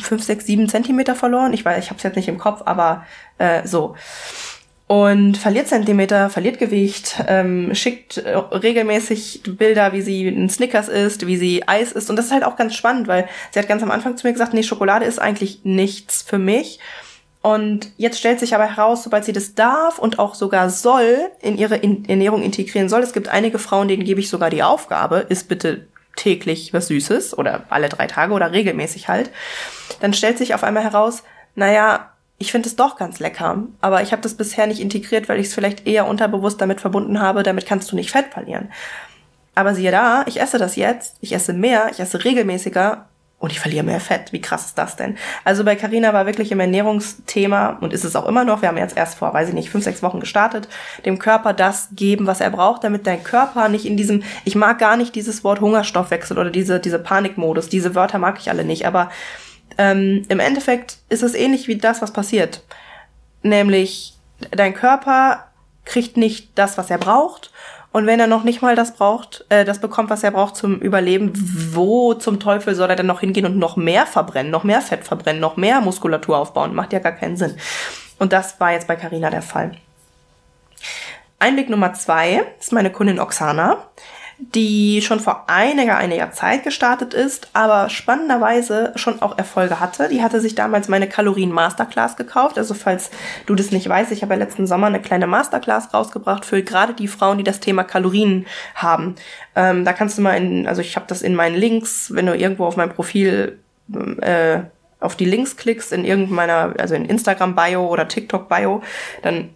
fünf, 0.01 0.23
sechs, 0.23 0.47
sieben 0.47 0.69
Zentimeter 0.69 1.15
verloren. 1.15 1.53
Ich 1.53 1.65
weiß, 1.65 1.83
ich 1.83 1.91
habe 1.91 1.99
es 1.99 2.03
jetzt 2.03 2.17
nicht 2.17 2.29
im 2.29 2.39
Kopf, 2.39 2.63
aber 2.65 3.07
äh, 3.39 3.67
so 3.67 3.95
und 4.89 5.37
verliert 5.37 5.69
Zentimeter, 5.69 6.31
verliert 6.31 6.59
Gewicht, 6.59 7.23
ähm, 7.29 7.75
schickt 7.75 8.17
äh, 8.17 8.37
regelmäßig 8.37 9.43
Bilder, 9.47 9.93
wie 9.93 10.01
sie 10.01 10.27
ein 10.27 10.49
Snickers 10.49 10.89
isst, 10.89 11.27
wie 11.27 11.37
sie 11.37 11.69
Eis 11.69 11.93
isst. 11.93 12.09
Und 12.09 12.17
das 12.17 12.27
ist 12.27 12.33
halt 12.33 12.43
auch 12.43 12.57
ganz 12.57 12.75
spannend, 12.75 13.07
weil 13.07 13.29
sie 13.51 13.59
hat 13.59 13.69
ganz 13.69 13.83
am 13.83 13.91
Anfang 13.91 14.17
zu 14.17 14.27
mir 14.27 14.33
gesagt, 14.33 14.55
nee, 14.55 14.63
Schokolade 14.63 15.05
ist 15.05 15.19
eigentlich 15.19 15.61
nichts 15.63 16.23
für 16.23 16.39
mich. 16.39 16.81
Und 17.41 17.93
jetzt 17.97 18.19
stellt 18.19 18.41
sich 18.41 18.55
aber 18.55 18.67
heraus, 18.67 19.05
sobald 19.05 19.25
sie 19.25 19.33
das 19.33 19.55
darf 19.55 19.99
und 19.99 20.19
auch 20.19 20.35
sogar 20.35 20.71
soll, 20.71 21.31
in 21.41 21.57
ihre 21.57 21.83
Ernährung 21.83 22.43
integrieren 22.43 22.89
soll. 22.89 23.03
Es 23.03 23.13
gibt 23.13 23.29
einige 23.29 23.59
Frauen, 23.59 23.89
denen 23.89 24.05
gebe 24.05 24.21
ich 24.21 24.29
sogar 24.29 24.51
die 24.51 24.63
Aufgabe, 24.63 25.27
isst 25.29 25.49
bitte 25.49 25.87
täglich 26.17 26.75
was 26.75 26.89
Süßes 26.89 27.39
oder 27.39 27.65
alle 27.71 27.89
drei 27.89 28.09
Tage 28.09 28.35
oder 28.35 28.53
regelmäßig 28.53 29.09
halt. 29.09 29.31
Dann 30.01 30.15
stellt 30.15 30.37
sich 30.37 30.55
auf 30.55 30.65
einmal 30.65 30.83
heraus, 30.83 31.23
naja, 31.55 32.11
ich 32.39 32.53
finde 32.53 32.69
es 32.69 32.77
doch 32.77 32.97
ganz 32.97 33.19
lecker, 33.19 33.65
aber 33.81 34.03
ich 34.03 34.13
habe 34.13 34.23
das 34.23 34.35
bisher 34.35 34.67
nicht 34.67 34.81
integriert, 34.81 35.29
weil 35.29 35.41
ich 35.41 35.49
es 35.49 35.55
vielleicht 35.55 35.87
eher 35.87 36.07
unterbewusst 36.07 36.61
damit 36.61 36.81
verbunden 36.81 37.21
habe, 37.21 37.43
damit 37.43 37.67
kannst 37.67 37.91
du 37.91 37.97
nicht 37.97 38.11
Fett 38.11 38.27
verlieren. 38.33 38.71
Aber 39.55 39.75
siehe 39.75 39.91
da, 39.91 40.25
ich 40.27 40.41
esse 40.41 40.59
das 40.59 40.77
jetzt, 40.77 41.17
ich 41.21 41.33
esse 41.33 41.53
mehr, 41.53 41.89
ich 41.91 41.99
esse 41.99 42.25
regelmäßiger 42.25 43.09
und 43.39 43.53
ich 43.53 43.61
verliere 43.61 43.85
mehr 43.85 44.01
Fett. 44.01 44.33
Wie 44.33 44.41
krass 44.41 44.67
ist 44.67 44.79
das 44.79 44.97
denn? 44.97 45.17
Also 45.45 45.65
bei 45.65 45.77
Carina 45.77 46.13
war 46.13 46.27
wirklich 46.27 46.51
im 46.51 46.61
Ernährungsthema 46.61 47.79
und 47.81 47.93
ist 47.93 48.05
es 48.05 48.17
auch 48.17 48.27
immer 48.27 48.45
noch, 48.45 48.63
wir 48.63 48.69
haben 48.69 48.77
jetzt 48.79 48.97
erst 48.97 49.17
vor, 49.17 49.33
weiß 49.33 49.49
ich 49.49 49.55
nicht, 49.55 49.71
fünf, 49.71 49.85
sechs 49.85 50.03
Wochen 50.03 50.21
gestartet, 50.21 50.69
dem 51.05 51.19
Körper 51.19 51.53
das 51.53 51.89
geben, 51.93 52.27
was 52.27 52.41
er 52.41 52.51
braucht, 52.51 52.83
damit 52.85 53.07
dein 53.07 53.23
Körper 53.23 53.69
nicht 53.69 53.87
in 53.87 53.97
diesem, 53.97 54.23
ich 54.45 54.57
mag 54.57 54.79
gar 54.79 54.97
nicht 54.97 55.15
dieses 55.15 55.45
Wort 55.45 55.61
Hungerstoffwechsel 55.61 56.37
oder 56.37 56.51
diese, 56.51 56.81
diese 56.81 56.99
Panikmodus, 56.99 57.69
diese 57.69 57.95
Wörter 57.95 58.19
mag 58.19 58.39
ich 58.41 58.51
alle 58.51 58.65
nicht, 58.65 58.87
aber 58.87 59.11
ähm, 59.79 60.25
Im 60.29 60.41
Endeffekt 60.41 60.99
ist 61.09 61.23
es 61.23 61.35
ähnlich 61.35 61.69
wie 61.69 61.77
das, 61.77 62.03
was 62.03 62.13
passiert. 62.13 62.63
Nämlich, 63.43 64.15
dein 64.51 64.75
Körper 64.75 65.45
kriegt 65.85 66.17
nicht 66.17 66.51
das, 66.57 66.77
was 66.77 66.91
er 66.91 66.99
braucht. 66.99 67.53
Und 67.91 68.07
wenn 68.07 68.21
er 68.21 68.27
noch 68.27 68.45
nicht 68.45 68.61
mal 68.61 68.77
das 68.77 68.95
braucht, 68.95 69.47
äh, 69.49 69.65
das 69.65 69.81
bekommt, 69.81 70.11
was 70.11 70.23
er 70.23 70.31
braucht 70.31 70.57
zum 70.57 70.79
Überleben, 70.81 71.33
wo 71.73 72.15
zum 72.15 72.39
Teufel 72.39 72.75
soll 72.75 72.91
er 72.91 72.97
denn 72.97 73.07
noch 73.07 73.21
hingehen 73.21 73.47
und 73.47 73.57
noch 73.57 73.77
mehr 73.77 74.07
verbrennen, 74.07 74.53
noch 74.53 74.65
mehr 74.65 74.83
Fett 74.83 75.05
verbrennen, 75.05 75.41
noch 75.41 75.57
mehr 75.57 75.81
Muskulatur 75.81 76.37
aufbauen? 76.37 76.75
Macht 76.75 76.93
ja 76.93 76.99
gar 76.99 77.13
keinen 77.13 77.37
Sinn. 77.37 77.57
Und 78.19 78.33
das 78.33 78.61
war 78.61 78.73
jetzt 78.73 78.89
bei 78.89 78.97
Carina 78.97 79.31
der 79.31 79.43
Fall. 79.43 79.73
Einblick 81.39 81.71
Nummer 81.71 81.95
zwei 81.95 82.43
ist 82.59 82.73
meine 82.73 82.91
Kundin 82.91 83.21
Oksana 83.21 83.79
die 84.41 85.03
schon 85.03 85.19
vor 85.19 85.45
einiger, 85.49 85.97
einiger 85.97 86.31
Zeit 86.31 86.63
gestartet 86.63 87.13
ist, 87.13 87.49
aber 87.55 87.89
spannenderweise 87.91 88.93
schon 88.95 89.21
auch 89.21 89.37
Erfolge 89.37 89.81
hatte. 89.81 90.09
Die 90.09 90.23
hatte 90.23 90.41
sich 90.41 90.55
damals 90.55 90.89
meine 90.89 91.09
Kalorien 91.09 91.51
Masterclass 91.51 92.17
gekauft. 92.17 92.57
Also 92.57 92.75
falls 92.75 93.11
du 93.47 93.57
das 93.57 93.73
nicht 93.73 93.89
weißt, 93.89 94.13
ich 94.13 94.23
habe 94.23 94.35
ja 94.35 94.39
letzten 94.39 94.69
Sommer 94.69 94.87
eine 94.87 95.03
kleine 95.03 95.27
Masterclass 95.27 95.93
rausgebracht 95.93 96.45
für 96.45 96.63
gerade 96.63 96.95
die 96.95 97.09
Frauen, 97.09 97.39
die 97.39 97.45
das 97.45 97.59
Thema 97.59 97.83
Kalorien 97.83 98.47
haben. 98.77 99.17
Ähm, 99.57 99.85
da 99.85 99.93
kannst 99.93 100.19
du 100.19 100.23
mal 100.23 100.35
in, 100.35 100.69
also 100.69 100.83
ich 100.83 100.95
habe 100.95 101.07
das 101.09 101.23
in 101.23 101.35
meinen 101.35 101.57
Links, 101.57 102.15
wenn 102.15 102.27
du 102.27 102.37
irgendwo 102.37 102.65
auf 102.65 102.77
mein 102.77 102.91
Profil 102.91 103.59
äh, 104.21 104.61
auf 105.01 105.17
die 105.17 105.25
Links 105.25 105.57
klickst 105.57 105.93
in 105.93 106.05
irgendeiner, 106.05 106.75
also 106.79 106.95
in 106.95 107.05
Instagram 107.05 107.55
Bio 107.55 107.87
oder 107.87 108.09
TikTok 108.09 108.49
Bio, 108.49 108.83
dann 109.23 109.51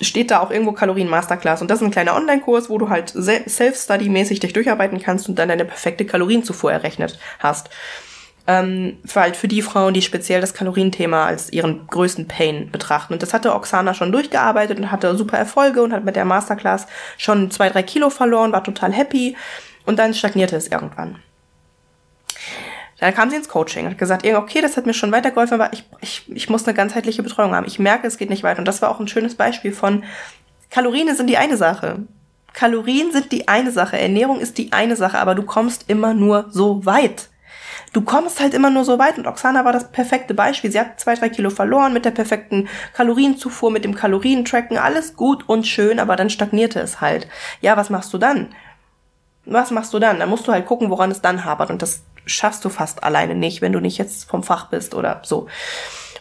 steht 0.00 0.30
da 0.30 0.40
auch 0.40 0.50
irgendwo 0.50 0.72
Kalorien 0.72 1.08
Masterclass. 1.08 1.60
Und 1.60 1.70
das 1.70 1.80
ist 1.80 1.86
ein 1.86 1.90
kleiner 1.90 2.16
Online-Kurs, 2.16 2.70
wo 2.70 2.78
du 2.78 2.88
halt 2.88 3.10
self-study-mäßig 3.10 4.40
dich 4.40 4.52
durcharbeiten 4.52 5.00
kannst 5.00 5.28
und 5.28 5.38
dann 5.38 5.48
deine 5.48 5.64
perfekte 5.64 6.04
Kalorienzufuhr 6.04 6.72
errechnet 6.72 7.18
hast. 7.38 7.70
Ähm, 8.46 8.98
für 9.04 9.20
halt 9.20 9.36
für 9.36 9.48
die 9.48 9.60
Frauen, 9.60 9.92
die 9.92 10.00
speziell 10.00 10.40
das 10.40 10.54
Kalorienthema 10.54 11.26
als 11.26 11.52
ihren 11.52 11.86
größten 11.86 12.28
Pain 12.28 12.70
betrachten. 12.70 13.12
Und 13.12 13.22
das 13.22 13.34
hatte 13.34 13.54
Oksana 13.54 13.92
schon 13.92 14.12
durchgearbeitet 14.12 14.78
und 14.78 14.90
hatte 14.90 15.16
super 15.16 15.36
Erfolge 15.36 15.82
und 15.82 15.92
hat 15.92 16.04
mit 16.04 16.16
der 16.16 16.24
Masterclass 16.24 16.86
schon 17.18 17.50
zwei, 17.50 17.68
drei 17.68 17.82
Kilo 17.82 18.08
verloren, 18.08 18.52
war 18.52 18.64
total 18.64 18.92
happy. 18.92 19.36
Und 19.84 19.98
dann 19.98 20.14
stagnierte 20.14 20.56
es 20.56 20.68
irgendwann. 20.68 21.16
Dann 23.00 23.14
kam 23.14 23.30
sie 23.30 23.36
ins 23.36 23.48
Coaching 23.48 23.84
und 23.84 23.92
hat 23.92 23.98
gesagt, 23.98 24.26
okay, 24.26 24.60
das 24.60 24.76
hat 24.76 24.86
mir 24.86 24.94
schon 24.94 25.12
weitergeholfen, 25.12 25.60
aber 25.60 25.72
ich, 25.72 25.84
ich, 26.00 26.24
ich 26.28 26.50
muss 26.50 26.66
eine 26.66 26.74
ganzheitliche 26.74 27.22
Betreuung 27.22 27.54
haben. 27.54 27.66
Ich 27.66 27.78
merke, 27.78 28.06
es 28.06 28.18
geht 28.18 28.30
nicht 28.30 28.42
weiter. 28.42 28.58
Und 28.58 28.64
das 28.66 28.82
war 28.82 28.90
auch 28.90 29.00
ein 29.00 29.08
schönes 29.08 29.36
Beispiel 29.36 29.72
von 29.72 30.04
Kalorien 30.70 31.14
sind 31.14 31.28
die 31.30 31.38
eine 31.38 31.56
Sache. 31.56 32.00
Kalorien 32.52 33.12
sind 33.12 33.32
die 33.32 33.48
eine 33.48 33.70
Sache. 33.70 33.98
Ernährung 33.98 34.40
ist 34.40 34.58
die 34.58 34.72
eine 34.72 34.96
Sache, 34.96 35.18
aber 35.18 35.34
du 35.34 35.44
kommst 35.44 35.88
immer 35.88 36.12
nur 36.12 36.46
so 36.50 36.84
weit. 36.84 37.28
Du 37.92 38.02
kommst 38.02 38.40
halt 38.40 38.52
immer 38.52 38.70
nur 38.70 38.84
so 38.84 38.98
weit 38.98 39.16
und 39.16 39.26
Oksana 39.26 39.64
war 39.64 39.72
das 39.72 39.90
perfekte 39.90 40.34
Beispiel. 40.34 40.70
Sie 40.70 40.78
hat 40.78 41.00
zwei, 41.00 41.14
drei 41.14 41.30
Kilo 41.30 41.50
verloren 41.50 41.92
mit 41.92 42.04
der 42.04 42.10
perfekten 42.10 42.68
Kalorienzufuhr, 42.92 43.70
mit 43.70 43.84
dem 43.84 43.94
Kalorientracken, 43.94 44.76
alles 44.76 45.16
gut 45.16 45.48
und 45.48 45.66
schön, 45.66 45.98
aber 45.98 46.16
dann 46.16 46.28
stagnierte 46.28 46.80
es 46.80 47.00
halt. 47.00 47.28
Ja, 47.60 47.76
was 47.76 47.88
machst 47.88 48.12
du 48.12 48.18
dann? 48.18 48.48
Was 49.50 49.70
machst 49.70 49.92
du 49.94 49.98
dann? 49.98 50.18
Dann 50.18 50.28
musst 50.28 50.46
du 50.46 50.52
halt 50.52 50.66
gucken, 50.66 50.90
woran 50.90 51.10
es 51.10 51.20
dann 51.20 51.44
hapert 51.44 51.70
und 51.70 51.82
das 51.82 52.02
schaffst 52.26 52.64
du 52.64 52.68
fast 52.68 53.02
alleine 53.02 53.34
nicht, 53.34 53.62
wenn 53.62 53.72
du 53.72 53.80
nicht 53.80 53.98
jetzt 53.98 54.28
vom 54.28 54.42
Fach 54.42 54.66
bist 54.66 54.94
oder 54.94 55.22
so. 55.24 55.46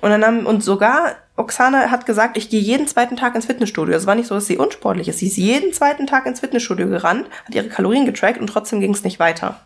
Und 0.02 0.10
dann 0.12 0.24
haben, 0.26 0.46
und 0.46 0.64
sogar 0.64 1.16
Oksana 1.36 1.92
hat 1.92 2.06
gesagt, 2.06 2.38
ich 2.38 2.50
gehe 2.50 2.62
jeden 2.62 2.88
zweiten 2.88 3.16
Tag 3.16 3.36
ins 3.36 3.46
Fitnessstudio. 3.46 3.96
Es 3.96 4.08
war 4.08 4.16
nicht 4.16 4.28
so, 4.28 4.36
dass 4.36 4.48
sie 4.48 4.58
unsportlich 4.58 5.08
ist. 5.08 5.20
Sie 5.20 5.28
ist 5.28 5.38
jeden 5.38 5.74
zweiten 5.74 6.08
Tag 6.08 6.26
ins 6.26 6.40
Fitnessstudio 6.40 6.88
gerannt, 6.88 7.28
hat 7.46 7.56
ihre 7.56 7.68
Kalorien 7.68 8.06
getrackt 8.06 8.40
und 8.40 8.48
trotzdem 8.48 8.80
ging 8.80 8.94
es 8.94 9.04
nicht 9.04 9.20
weiter. 9.20 9.60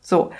So. 0.00 0.32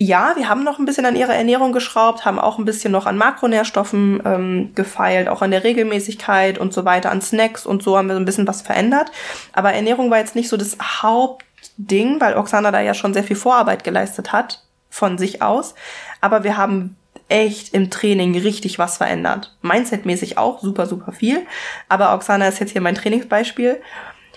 Ja, 0.00 0.34
wir 0.36 0.48
haben 0.48 0.62
noch 0.62 0.78
ein 0.78 0.84
bisschen 0.84 1.06
an 1.06 1.16
ihrer 1.16 1.34
Ernährung 1.34 1.72
geschraubt, 1.72 2.24
haben 2.24 2.38
auch 2.38 2.58
ein 2.58 2.64
bisschen 2.64 2.92
noch 2.92 3.06
an 3.06 3.18
Makronährstoffen 3.18 4.22
ähm, 4.24 4.70
gefeilt, 4.76 5.28
auch 5.28 5.42
an 5.42 5.50
der 5.50 5.64
Regelmäßigkeit 5.64 6.58
und 6.58 6.72
so 6.72 6.84
weiter, 6.84 7.10
an 7.10 7.20
Snacks 7.20 7.66
und 7.66 7.82
so 7.82 7.98
haben 7.98 8.06
wir 8.06 8.14
so 8.14 8.20
ein 8.20 8.24
bisschen 8.24 8.46
was 8.46 8.62
verändert. 8.62 9.10
Aber 9.52 9.72
Ernährung 9.72 10.08
war 10.10 10.18
jetzt 10.18 10.36
nicht 10.36 10.48
so 10.48 10.56
das 10.56 10.76
Haupt 11.02 11.44
Ding, 11.76 12.20
weil 12.20 12.36
Oksana 12.36 12.70
da 12.70 12.80
ja 12.80 12.94
schon 12.94 13.14
sehr 13.14 13.24
viel 13.24 13.36
Vorarbeit 13.36 13.84
geleistet 13.84 14.32
hat 14.32 14.62
von 14.90 15.18
sich 15.18 15.42
aus. 15.42 15.74
Aber 16.20 16.44
wir 16.44 16.56
haben 16.56 16.96
echt 17.28 17.74
im 17.74 17.90
Training 17.90 18.38
richtig 18.38 18.78
was 18.78 18.96
verändert. 18.96 19.56
Mindsetmäßig 19.62 20.38
auch 20.38 20.60
super, 20.60 20.86
super 20.86 21.12
viel. 21.12 21.46
Aber 21.88 22.14
Oksana 22.14 22.48
ist 22.48 22.58
jetzt 22.58 22.72
hier 22.72 22.80
mein 22.80 22.94
Trainingsbeispiel. 22.94 23.80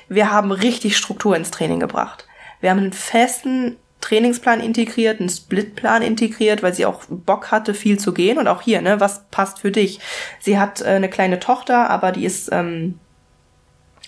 Wir 0.10 0.32
haben 0.32 0.52
richtig 0.52 0.98
Struktur 0.98 1.36
ins 1.36 1.52
Training 1.52 1.80
gebracht. 1.80 2.28
Wir 2.60 2.70
haben 2.70 2.80
einen 2.80 2.94
festen 2.94 3.78
Trainingsplan 4.02 4.60
integriert, 4.60 5.20
einen 5.20 5.30
Splitplan 5.30 6.02
integriert, 6.02 6.64
weil 6.64 6.74
sie 6.74 6.86
auch 6.86 7.04
Bock 7.08 7.52
hatte, 7.52 7.74
viel 7.74 8.00
zu 8.00 8.14
gehen. 8.14 8.38
Und 8.38 8.48
auch 8.48 8.62
hier, 8.62 8.82
ne, 8.82 9.00
was 9.00 9.26
passt 9.32 9.60
für 9.60 9.72
dich? 9.72 10.00
Sie 10.40 10.60
hat 10.60 10.82
äh, 10.82 10.86
eine 10.86 11.10
kleine 11.10 11.40
Tochter, 11.40 11.90
aber 11.90 12.12
die 12.12 12.26
ist 12.26 12.50
ähm, 12.52 13.00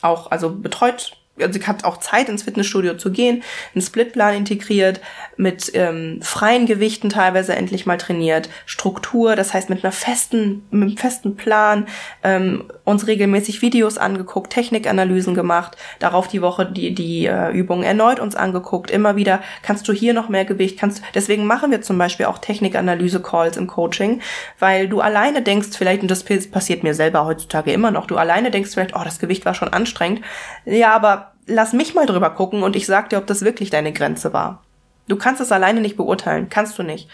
auch 0.01 0.31
also 0.31 0.53
betreut 0.53 1.17
also 1.39 1.59
sie 1.59 1.65
hat 1.65 1.83
auch 1.83 1.97
Zeit 1.97 2.29
ins 2.29 2.43
Fitnessstudio 2.43 2.95
zu 2.95 3.11
gehen, 3.11 3.43
einen 3.73 3.81
Splitplan 3.81 4.35
integriert, 4.35 5.01
mit 5.35 5.71
ähm, 5.73 6.19
freien 6.21 6.67
Gewichten 6.67 7.09
teilweise 7.09 7.55
endlich 7.55 7.87
mal 7.87 7.97
trainiert, 7.97 8.49
Struktur, 8.67 9.35
das 9.35 9.53
heißt 9.53 9.69
mit 9.69 9.83
einer 9.83 9.91
festen, 9.91 10.63
mit 10.69 10.89
einem 10.89 10.97
festen 10.97 11.35
Plan, 11.35 11.87
ähm, 12.23 12.65
uns 12.83 13.07
regelmäßig 13.07 13.63
Videos 13.63 13.97
angeguckt, 13.97 14.53
Technikanalysen 14.53 15.33
gemacht, 15.33 15.75
darauf 15.99 16.27
die 16.27 16.41
Woche 16.41 16.65
die 16.65 16.93
die 16.93 17.25
äh, 17.25 17.51
Übungen 17.51 17.83
erneut 17.83 18.19
uns 18.19 18.35
angeguckt, 18.35 18.91
immer 18.91 19.15
wieder 19.15 19.41
kannst 19.63 19.87
du 19.87 19.93
hier 19.93 20.13
noch 20.13 20.29
mehr 20.29 20.45
Gewicht, 20.45 20.77
kannst 20.77 21.01
deswegen 21.15 21.45
machen 21.47 21.71
wir 21.71 21.81
zum 21.81 21.97
Beispiel 21.97 22.27
auch 22.27 22.37
Technikanalyse-Calls 22.37 23.57
im 23.57 23.65
Coaching, 23.65 24.21
weil 24.59 24.87
du 24.87 25.01
alleine 25.01 25.41
denkst 25.41 25.69
vielleicht 25.75 26.03
und 26.03 26.11
das 26.11 26.23
passiert 26.23 26.83
mir 26.83 26.93
selber 26.93 27.25
heutzutage 27.25 27.73
immer 27.73 27.89
noch, 27.89 28.05
du 28.05 28.17
alleine 28.17 28.51
denkst 28.51 28.71
vielleicht, 28.71 28.95
oh 28.95 29.01
das 29.03 29.17
Gewicht 29.17 29.45
war 29.45 29.55
schon 29.55 29.69
anstrengend, 29.69 30.21
ja 30.65 30.93
aber 30.93 31.23
lass 31.46 31.74
mich 31.74 31.94
mal 31.94 32.06
drüber 32.06 32.30
gucken 32.32 32.63
und 32.63 32.75
ich 32.75 32.86
sag 32.86 33.10
dir, 33.10 33.18
ob 33.18 33.27
das 33.27 33.44
wirklich 33.44 33.70
deine 33.70 33.94
Grenze 33.94 34.34
war. 34.34 34.63
Du 35.08 35.18
kannst 35.18 35.42
es 35.42 35.51
alleine 35.51 35.82
nicht 35.82 35.98
beurteilen, 35.98 36.50
kannst 36.50 36.77
du 36.80 36.84
nicht. 36.84 37.10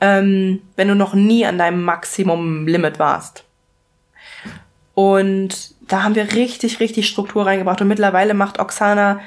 Ähm, 0.00 0.62
wenn 0.76 0.88
du 0.88 0.94
noch 0.94 1.12
nie 1.12 1.44
an 1.44 1.58
deinem 1.58 1.82
Maximum-Limit 1.82 2.98
warst. 2.98 3.44
Und 4.94 5.74
da 5.80 6.02
haben 6.02 6.14
wir 6.14 6.32
richtig, 6.32 6.80
richtig 6.80 7.08
Struktur 7.08 7.46
reingebracht. 7.46 7.80
Und 7.80 7.88
mittlerweile 7.88 8.34
macht 8.34 8.58
Oksana 8.58 9.20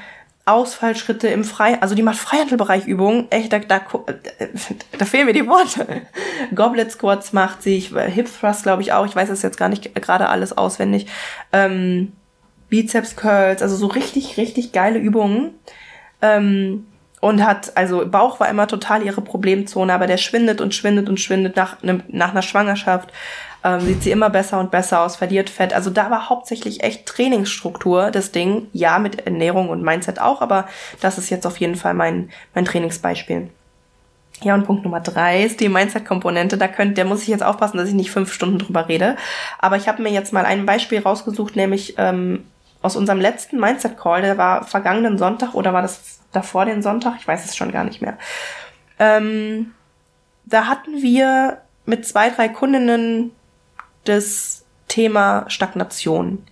Ausfallschritte 0.46 1.30
im 1.30 1.46
Frei, 1.46 1.82
also 1.82 1.96
die 1.96 2.04
macht 2.04 2.18
Freihandelbereich 2.18 2.86
Übungen. 2.86 3.28
Echt, 3.30 3.54
da, 3.54 3.60
da, 3.60 3.82
da 4.98 5.06
fehlen 5.06 5.28
mir 5.28 5.34
die 5.34 5.48
Worte. 5.48 6.02
Goblet 6.54 6.92
Squats 6.92 7.32
macht 7.32 7.64
sie, 7.64 7.80
Hip 7.80 8.30
Thrust 8.40 8.64
glaube 8.64 8.82
ich 8.82 8.92
auch. 8.92 9.06
Ich 9.06 9.16
weiß 9.16 9.30
es 9.30 9.42
jetzt 9.42 9.58
gar 9.58 9.70
nicht 9.70 9.96
gerade 9.96 10.28
alles 10.28 10.58
auswendig. 10.58 11.08
Ähm, 11.54 12.12
Bizeps 12.74 13.16
Curls, 13.16 13.62
also 13.62 13.76
so 13.76 13.86
richtig, 13.86 14.38
richtig 14.38 14.72
geile 14.72 14.98
Übungen. 14.98 15.52
Ähm, 16.24 16.88
und 17.22 17.46
hat, 17.46 17.78
also 17.78 18.04
Bauch 18.10 18.40
war 18.40 18.50
immer 18.50 18.68
total 18.68 19.04
ihre 19.04 19.22
Problemzone, 19.22 19.94
aber 19.94 20.08
der 20.08 20.18
schwindet 20.18 20.60
und 20.60 20.74
schwindet 20.74 21.08
und 21.08 21.20
schwindet 21.20 21.56
nach, 21.56 21.84
ne, 21.84 22.04
nach 22.08 22.32
einer 22.32 22.42
Schwangerschaft. 22.42 23.14
Ähm, 23.64 23.80
sieht 23.80 24.02
sie 24.02 24.10
immer 24.10 24.32
besser 24.32 24.60
und 24.60 24.72
besser 24.72 25.02
aus, 25.02 25.18
verliert 25.18 25.52
Fett. 25.52 25.72
Also 25.72 25.92
da 25.92 26.10
war 26.10 26.30
hauptsächlich 26.30 26.82
echt 26.84 27.06
Trainingsstruktur 27.06 28.10
das 28.10 28.32
Ding. 28.32 28.66
Ja, 28.74 28.98
mit 28.98 29.24
Ernährung 29.28 29.70
und 29.70 29.84
Mindset 29.84 30.20
auch, 30.20 30.42
aber 30.42 30.68
das 31.00 31.20
ist 31.20 31.30
jetzt 31.30 31.46
auf 31.46 31.58
jeden 31.58 31.76
Fall 31.76 31.94
mein, 31.94 32.32
mein 32.56 32.66
Trainingsbeispiel. 32.66 33.50
Ja, 34.42 34.56
und 34.56 34.66
Punkt 34.66 34.84
Nummer 34.84 35.00
drei 35.00 35.44
ist 35.44 35.60
die 35.60 35.70
Mindset-Komponente. 35.70 36.58
Da 36.58 36.68
könnt, 36.68 36.98
der 36.98 37.06
muss 37.06 37.22
ich 37.22 37.28
jetzt 37.28 37.44
aufpassen, 37.44 37.78
dass 37.78 37.88
ich 37.88 37.94
nicht 37.94 38.10
fünf 38.10 38.34
Stunden 38.34 38.58
drüber 38.58 38.90
rede. 38.90 39.16
Aber 39.60 39.78
ich 39.78 39.88
habe 39.88 40.02
mir 40.02 40.12
jetzt 40.12 40.34
mal 40.34 40.46
ein 40.46 40.66
Beispiel 40.66 41.00
rausgesucht, 41.00 41.56
nämlich 41.56 41.94
ähm, 42.00 42.46
aus 42.84 42.96
unserem 42.96 43.20
letzten 43.20 43.60
Mindset-Call, 43.60 44.22
der 44.22 44.38
war 44.38 44.66
vergangenen 44.66 45.18
Sonntag 45.18 45.56
oder 45.56 45.74
war 45.74 45.82
das 45.82 46.20
davor 46.32 46.66
den 46.66 46.84
Sonntag? 46.84 47.16
Ich 47.20 47.28
weiß 47.28 47.46
es 47.46 47.56
schon 47.56 47.72
gar 47.72 47.84
nicht 47.84 48.02
mehr. 48.02 48.18
Ähm, 49.00 49.74
da 50.46 50.68
hatten 50.68 51.02
wir 51.02 51.62
mit 51.86 52.06
zwei, 52.06 52.30
drei 52.30 52.50
Kundinnen 52.50 53.32
das 54.04 54.66
Thema 54.88 55.46
Stagnation. 55.48 56.44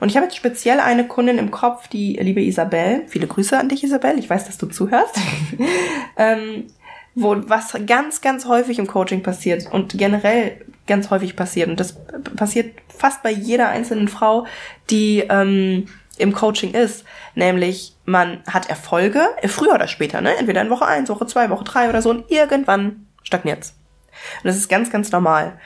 Und 0.00 0.08
ich 0.08 0.16
habe 0.16 0.26
jetzt 0.26 0.36
speziell 0.36 0.80
eine 0.80 1.06
Kundin 1.06 1.38
im 1.38 1.50
Kopf, 1.50 1.88
die 1.88 2.14
liebe 2.14 2.42
Isabel. 2.42 3.04
Viele 3.06 3.26
Grüße 3.26 3.58
an 3.58 3.68
dich, 3.68 3.82
Isabel. 3.82 4.18
Ich 4.18 4.28
weiß, 4.28 4.46
dass 4.46 4.58
du 4.58 4.66
zuhörst. 4.66 5.16
ähm, 6.16 6.66
wo 7.14 7.36
was 7.48 7.74
ganz, 7.86 8.20
ganz 8.20 8.46
häufig 8.46 8.78
im 8.78 8.86
Coaching 8.86 9.22
passiert 9.22 9.66
und 9.72 9.96
generell 9.96 10.64
ganz 10.86 11.10
häufig 11.10 11.36
passiert. 11.36 11.68
Und 11.68 11.80
das 11.80 11.96
passiert 12.36 12.74
fast 13.00 13.22
bei 13.22 13.30
jeder 13.30 13.68
einzelnen 13.70 14.08
Frau, 14.08 14.46
die 14.90 15.20
ähm, 15.20 15.86
im 16.18 16.32
Coaching 16.32 16.72
ist. 16.74 17.04
Nämlich, 17.34 17.96
man 18.04 18.42
hat 18.46 18.68
Erfolge, 18.68 19.26
äh, 19.40 19.48
früher 19.48 19.74
oder 19.74 19.88
später, 19.88 20.20
ne? 20.20 20.36
Entweder 20.36 20.60
in 20.60 20.70
Woche 20.70 20.86
eins, 20.86 21.08
Woche 21.08 21.26
zwei, 21.26 21.50
Woche 21.50 21.64
drei 21.64 21.88
oder 21.88 22.02
so, 22.02 22.10
und 22.10 22.30
irgendwann 22.30 23.06
stagniert's. 23.22 23.74
Und 24.42 24.48
das 24.48 24.56
ist 24.56 24.68
ganz, 24.68 24.90
ganz 24.90 25.10
normal. 25.10 25.58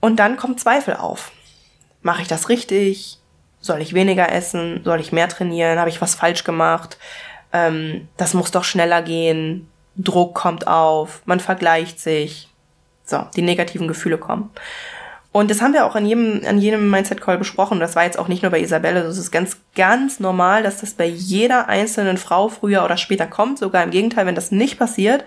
Und 0.00 0.16
dann 0.16 0.36
kommt 0.36 0.60
Zweifel 0.60 0.94
auf. 0.94 1.32
Mache 2.02 2.22
ich 2.22 2.28
das 2.28 2.48
richtig? 2.48 3.18
Soll 3.60 3.80
ich 3.80 3.94
weniger 3.94 4.30
essen? 4.30 4.82
Soll 4.84 5.00
ich 5.00 5.12
mehr 5.12 5.28
trainieren? 5.28 5.78
Habe 5.78 5.88
ich 5.90 6.00
was 6.00 6.14
falsch 6.14 6.44
gemacht? 6.44 6.98
Ähm, 7.52 8.08
das 8.16 8.34
muss 8.34 8.50
doch 8.50 8.64
schneller 8.64 9.02
gehen. 9.02 9.68
Druck 9.96 10.34
kommt 10.34 10.66
auf, 10.66 11.22
man 11.24 11.40
vergleicht 11.40 11.98
sich. 12.00 12.48
So, 13.04 13.24
die 13.34 13.42
negativen 13.42 13.88
Gefühle 13.88 14.18
kommen. 14.18 14.50
Und 15.36 15.50
das 15.50 15.60
haben 15.60 15.74
wir 15.74 15.84
auch 15.84 15.94
an 15.94 16.06
jedem, 16.06 16.40
an 16.46 16.56
jedem 16.56 16.90
Mindset-Call 16.90 17.36
besprochen. 17.36 17.78
Das 17.78 17.94
war 17.94 18.04
jetzt 18.04 18.18
auch 18.18 18.26
nicht 18.26 18.40
nur 18.40 18.50
bei 18.50 18.58
Isabelle. 18.58 19.02
Das 19.02 19.18
ist 19.18 19.30
ganz, 19.30 19.58
ganz 19.74 20.18
normal, 20.18 20.62
dass 20.62 20.80
das 20.80 20.94
bei 20.94 21.04
jeder 21.04 21.68
einzelnen 21.68 22.16
Frau 22.16 22.48
früher 22.48 22.82
oder 22.82 22.96
später 22.96 23.26
kommt. 23.26 23.58
Sogar 23.58 23.84
im 23.84 23.90
Gegenteil, 23.90 24.24
wenn 24.24 24.34
das 24.34 24.50
nicht 24.50 24.78
passiert, 24.78 25.24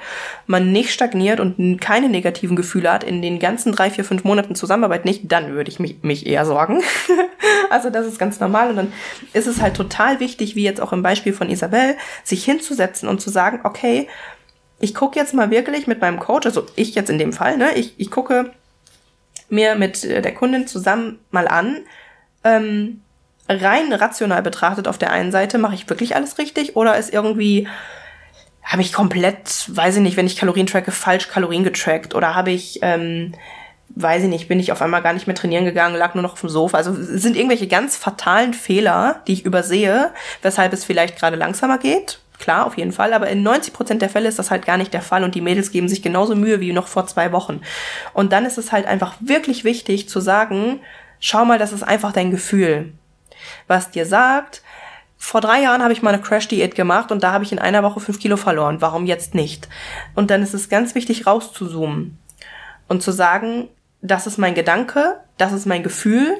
man 0.48 0.72
nicht 0.72 0.92
stagniert 0.92 1.39
und 1.39 1.80
keine 1.80 2.10
negativen 2.10 2.56
Gefühle 2.56 2.92
hat 2.92 3.04
in 3.04 3.22
den 3.22 3.38
ganzen 3.38 3.72
drei, 3.72 3.92
vier, 3.92 4.04
fünf 4.04 4.24
Monaten 4.24 4.56
Zusammenarbeit 4.56 5.06
nicht, 5.06 5.32
dann 5.32 5.51
würde 5.51 5.70
ich 5.70 5.80
mich, 5.80 6.01
mich 6.01 6.25
eher 6.25 6.48
sorgen. 6.48 6.82
also 7.70 7.92
das 7.92 8.08
ist 8.08 8.18
ganz 8.18 8.39
normal. 8.39 8.72
Und 8.72 8.78
dann 8.78 8.94
ist 9.34 9.46
es 9.46 9.62
halt 9.62 9.75
total 9.75 10.20
wichtig, 10.20 10.56
wie 10.56 10.63
jetzt 10.63 10.82
auch 10.82 10.92
im 10.92 11.04
Beispiel 11.04 11.34
von 11.34 11.51
Isabelle, 11.51 11.98
sich 12.24 12.43
hinzusetzen 12.43 13.08
und 13.08 13.22
zu 13.22 13.30
sagen, 13.30 13.60
okay, 13.63 14.08
ich 14.80 14.95
gucke 14.95 15.19
jetzt 15.19 15.36
mal 15.36 15.52
wirklich 15.52 15.86
mit 15.86 16.02
meinem 16.02 16.19
Coach, 16.19 16.48
also 16.48 16.65
ich 16.76 16.95
jetzt 16.95 17.12
in 17.12 17.19
dem 17.19 17.32
Fall, 17.32 17.58
ne, 17.58 17.76
ich, 17.76 17.93
ich 17.98 18.10
gucke 18.10 18.54
mir 19.49 19.75
mit 19.75 20.03
äh, 20.03 20.21
der 20.21 20.33
Kundin 20.33 20.67
zusammen 20.67 21.19
mal 21.31 21.47
an, 21.47 21.77
ähm, 22.43 23.01
rein 23.47 23.91
rational 23.91 24.41
betrachtet 24.41 24.88
auf 24.88 24.97
der 24.97 25.12
einen 25.12 25.31
Seite, 25.31 25.57
mache 25.57 25.75
ich 25.75 25.89
wirklich 25.89 26.15
alles 26.15 26.38
richtig 26.38 26.75
oder 26.75 26.97
ist 26.97 27.12
irgendwie, 27.12 27.67
habe 28.63 28.81
ich 28.81 28.93
komplett, 28.93 29.65
weiß 29.67 29.97
ich 29.97 30.01
nicht, 30.01 30.17
wenn 30.17 30.27
ich 30.27 30.38
Kalorien 30.38 30.67
tracke, 30.67 30.91
falsch 30.91 31.27
Kalorien 31.27 31.63
getrackt 31.63 32.13
oder 32.13 32.35
habe 32.35 32.51
ich, 32.51 32.79
ähm, 32.83 33.33
weiß 33.95 34.23
ich 34.23 34.29
nicht, 34.29 34.47
bin 34.47 34.59
ich 34.59 34.71
auf 34.71 34.83
einmal 34.83 35.01
gar 35.01 35.13
nicht 35.13 35.25
mehr 35.25 35.35
trainieren 35.35 35.65
gegangen, 35.65 35.95
lag 35.95 36.13
nur 36.13 36.21
noch 36.21 36.33
auf 36.33 36.41
dem 36.41 36.49
Sofa. 36.49 36.77
Also 36.77 36.93
sind 36.93 37.35
irgendwelche 37.35 37.67
ganz 37.67 37.97
fatalen 37.97 38.53
Fehler, 38.53 39.23
die 39.25 39.33
ich 39.33 39.45
übersehe, 39.45 40.12
weshalb 40.43 40.73
es 40.73 40.85
vielleicht 40.85 41.17
gerade 41.17 41.35
langsamer 41.35 41.79
geht 41.79 42.19
Klar, 42.39 42.65
auf 42.65 42.78
jeden 42.78 42.93
Fall, 42.93 43.13
aber 43.13 43.28
in 43.28 43.43
90 43.43 43.73
Prozent 43.73 44.02
der 44.02 44.10
Fälle 44.10 44.30
ist 44.30 44.39
das 44.39 44.49
halt 44.49 44.65
gar 44.65 44.78
nicht 44.78 44.93
der 44.93 45.02
Fall 45.02 45.25
und 45.25 45.36
die 45.36 45.41
Mädels 45.41 45.71
geben 45.71 45.89
sich 45.89 46.02
genauso 46.02 46.36
Mühe 46.36 46.62
wie 46.62 46.71
noch 46.71 46.88
vor 46.88 47.06
zwei 47.06 47.34
Wochen. 47.34 47.62
Und 48.13 48.32
dann 48.32 48.45
ist 48.45 48.58
es 48.58 48.71
halt 48.71 48.88
einfach 48.88 49.15
wirklich 49.19 49.65
wichtig 49.65 50.08
zu 50.08 50.21
sagen, 50.21 50.80
schau 51.19 51.43
mal, 51.43 51.60
das 51.60 51.73
ist 51.73 51.84
einfach 51.84 52.13
dein 52.13 52.32
Gefühl. 52.32 52.93
Was 53.67 53.91
dir 53.91 54.06
sagt, 54.06 54.63
vor 55.17 55.41
drei 55.41 55.62
Jahren 55.62 55.84
habe 55.84 55.91
ich 55.91 56.02
mal 56.02 56.13
eine 56.13 56.23
Crash-Diät 56.23 56.75
gemacht 56.75 57.12
und 57.12 57.23
da 57.23 57.34
habe 57.34 57.43
ich 57.43 57.52
in 57.52 57.60
einer 57.60 57.84
Woche 57.84 57.99
fünf 57.99 58.19
Kilo 58.19 58.38
verloren. 58.38 58.80
Warum 58.80 59.06
jetzt 59.06 59.36
nicht? 59.36 59.67
Und 60.15 60.32
dann 60.32 60.41
ist 60.41 60.54
es 60.54 60.69
ganz 60.69 60.95
wichtig, 60.95 61.28
rauszuzoomen 61.28 62.17
und 62.88 63.04
zu 63.04 63.12
sagen, 63.12 63.67
das 64.02 64.28
ist 64.28 64.38
mein 64.38 64.56
Gedanke, 64.56 65.19
das 65.38 65.52
ist 65.52 65.65
mein 65.65 65.84
Gefühl 65.84 66.38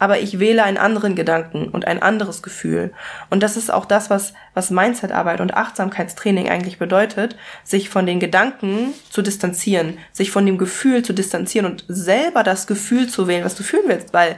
aber 0.00 0.18
ich 0.18 0.40
wähle 0.40 0.64
einen 0.64 0.78
anderen 0.78 1.14
Gedanken 1.14 1.68
und 1.68 1.86
ein 1.86 2.02
anderes 2.02 2.42
Gefühl. 2.42 2.92
Und 3.28 3.42
das 3.42 3.56
ist 3.56 3.72
auch 3.72 3.84
das, 3.84 4.10
was, 4.10 4.32
was 4.54 4.70
Mindsetarbeit 4.70 5.40
und 5.40 5.54
Achtsamkeitstraining 5.54 6.48
eigentlich 6.48 6.78
bedeutet, 6.78 7.36
sich 7.62 7.90
von 7.90 8.06
den 8.06 8.18
Gedanken 8.18 8.94
zu 9.10 9.22
distanzieren, 9.22 9.98
sich 10.10 10.30
von 10.30 10.46
dem 10.46 10.56
Gefühl 10.56 11.04
zu 11.04 11.12
distanzieren 11.12 11.66
und 11.66 11.84
selber 11.86 12.42
das 12.42 12.66
Gefühl 12.66 13.08
zu 13.08 13.28
wählen, 13.28 13.44
was 13.44 13.54
du 13.54 13.62
fühlen 13.62 13.84
willst, 13.86 14.14
weil 14.14 14.36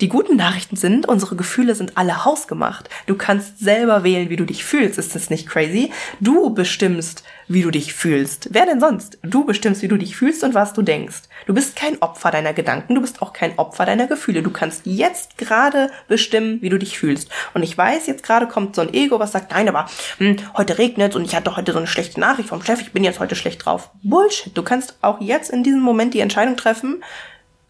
die 0.00 0.08
guten 0.08 0.36
Nachrichten 0.36 0.76
sind, 0.76 1.08
unsere 1.08 1.34
Gefühle 1.34 1.74
sind 1.74 1.96
alle 1.96 2.24
hausgemacht. 2.24 2.88
Du 3.06 3.16
kannst 3.16 3.58
selber 3.58 4.04
wählen, 4.04 4.30
wie 4.30 4.36
du 4.36 4.44
dich 4.44 4.64
fühlst. 4.64 4.98
Ist 4.98 5.14
das 5.14 5.30
nicht 5.30 5.48
crazy? 5.48 5.90
Du 6.20 6.54
bestimmst, 6.54 7.24
wie 7.48 7.62
du 7.62 7.70
dich 7.70 7.94
fühlst. 7.94 8.48
Wer 8.52 8.66
denn 8.66 8.78
sonst? 8.78 9.18
Du 9.22 9.44
bestimmst, 9.44 9.82
wie 9.82 9.88
du 9.88 9.96
dich 9.96 10.16
fühlst 10.16 10.44
und 10.44 10.54
was 10.54 10.72
du 10.72 10.82
denkst. 10.82 11.22
Du 11.46 11.54
bist 11.54 11.74
kein 11.74 12.00
Opfer 12.00 12.30
deiner 12.30 12.52
Gedanken, 12.52 12.94
du 12.94 13.00
bist 13.00 13.22
auch 13.22 13.32
kein 13.32 13.58
Opfer 13.58 13.86
deiner 13.86 14.06
Gefühle. 14.06 14.42
Du 14.42 14.50
kannst 14.50 14.82
jetzt 14.84 15.36
gerade 15.38 15.90
bestimmen, 16.06 16.62
wie 16.62 16.68
du 16.68 16.78
dich 16.78 16.98
fühlst. 16.98 17.28
Und 17.54 17.62
ich 17.62 17.76
weiß, 17.76 18.06
jetzt 18.06 18.22
gerade 18.22 18.46
kommt 18.46 18.76
so 18.76 18.82
ein 18.82 18.94
Ego, 18.94 19.18
was 19.18 19.32
sagt, 19.32 19.50
nein, 19.50 19.68
aber 19.68 19.86
hm, 20.18 20.36
heute 20.56 20.78
regnet 20.78 21.16
und 21.16 21.24
ich 21.24 21.34
hatte 21.34 21.56
heute 21.56 21.72
so 21.72 21.78
eine 21.78 21.86
schlechte 21.86 22.20
Nachricht 22.20 22.50
vom 22.50 22.62
Chef, 22.62 22.80
ich 22.80 22.92
bin 22.92 23.02
jetzt 23.02 23.18
heute 23.18 23.34
schlecht 23.34 23.64
drauf. 23.64 23.90
Bullshit. 24.02 24.56
Du 24.56 24.62
kannst 24.62 24.96
auch 25.00 25.20
jetzt 25.20 25.50
in 25.50 25.64
diesem 25.64 25.80
Moment 25.80 26.14
die 26.14 26.20
Entscheidung 26.20 26.56
treffen, 26.56 27.02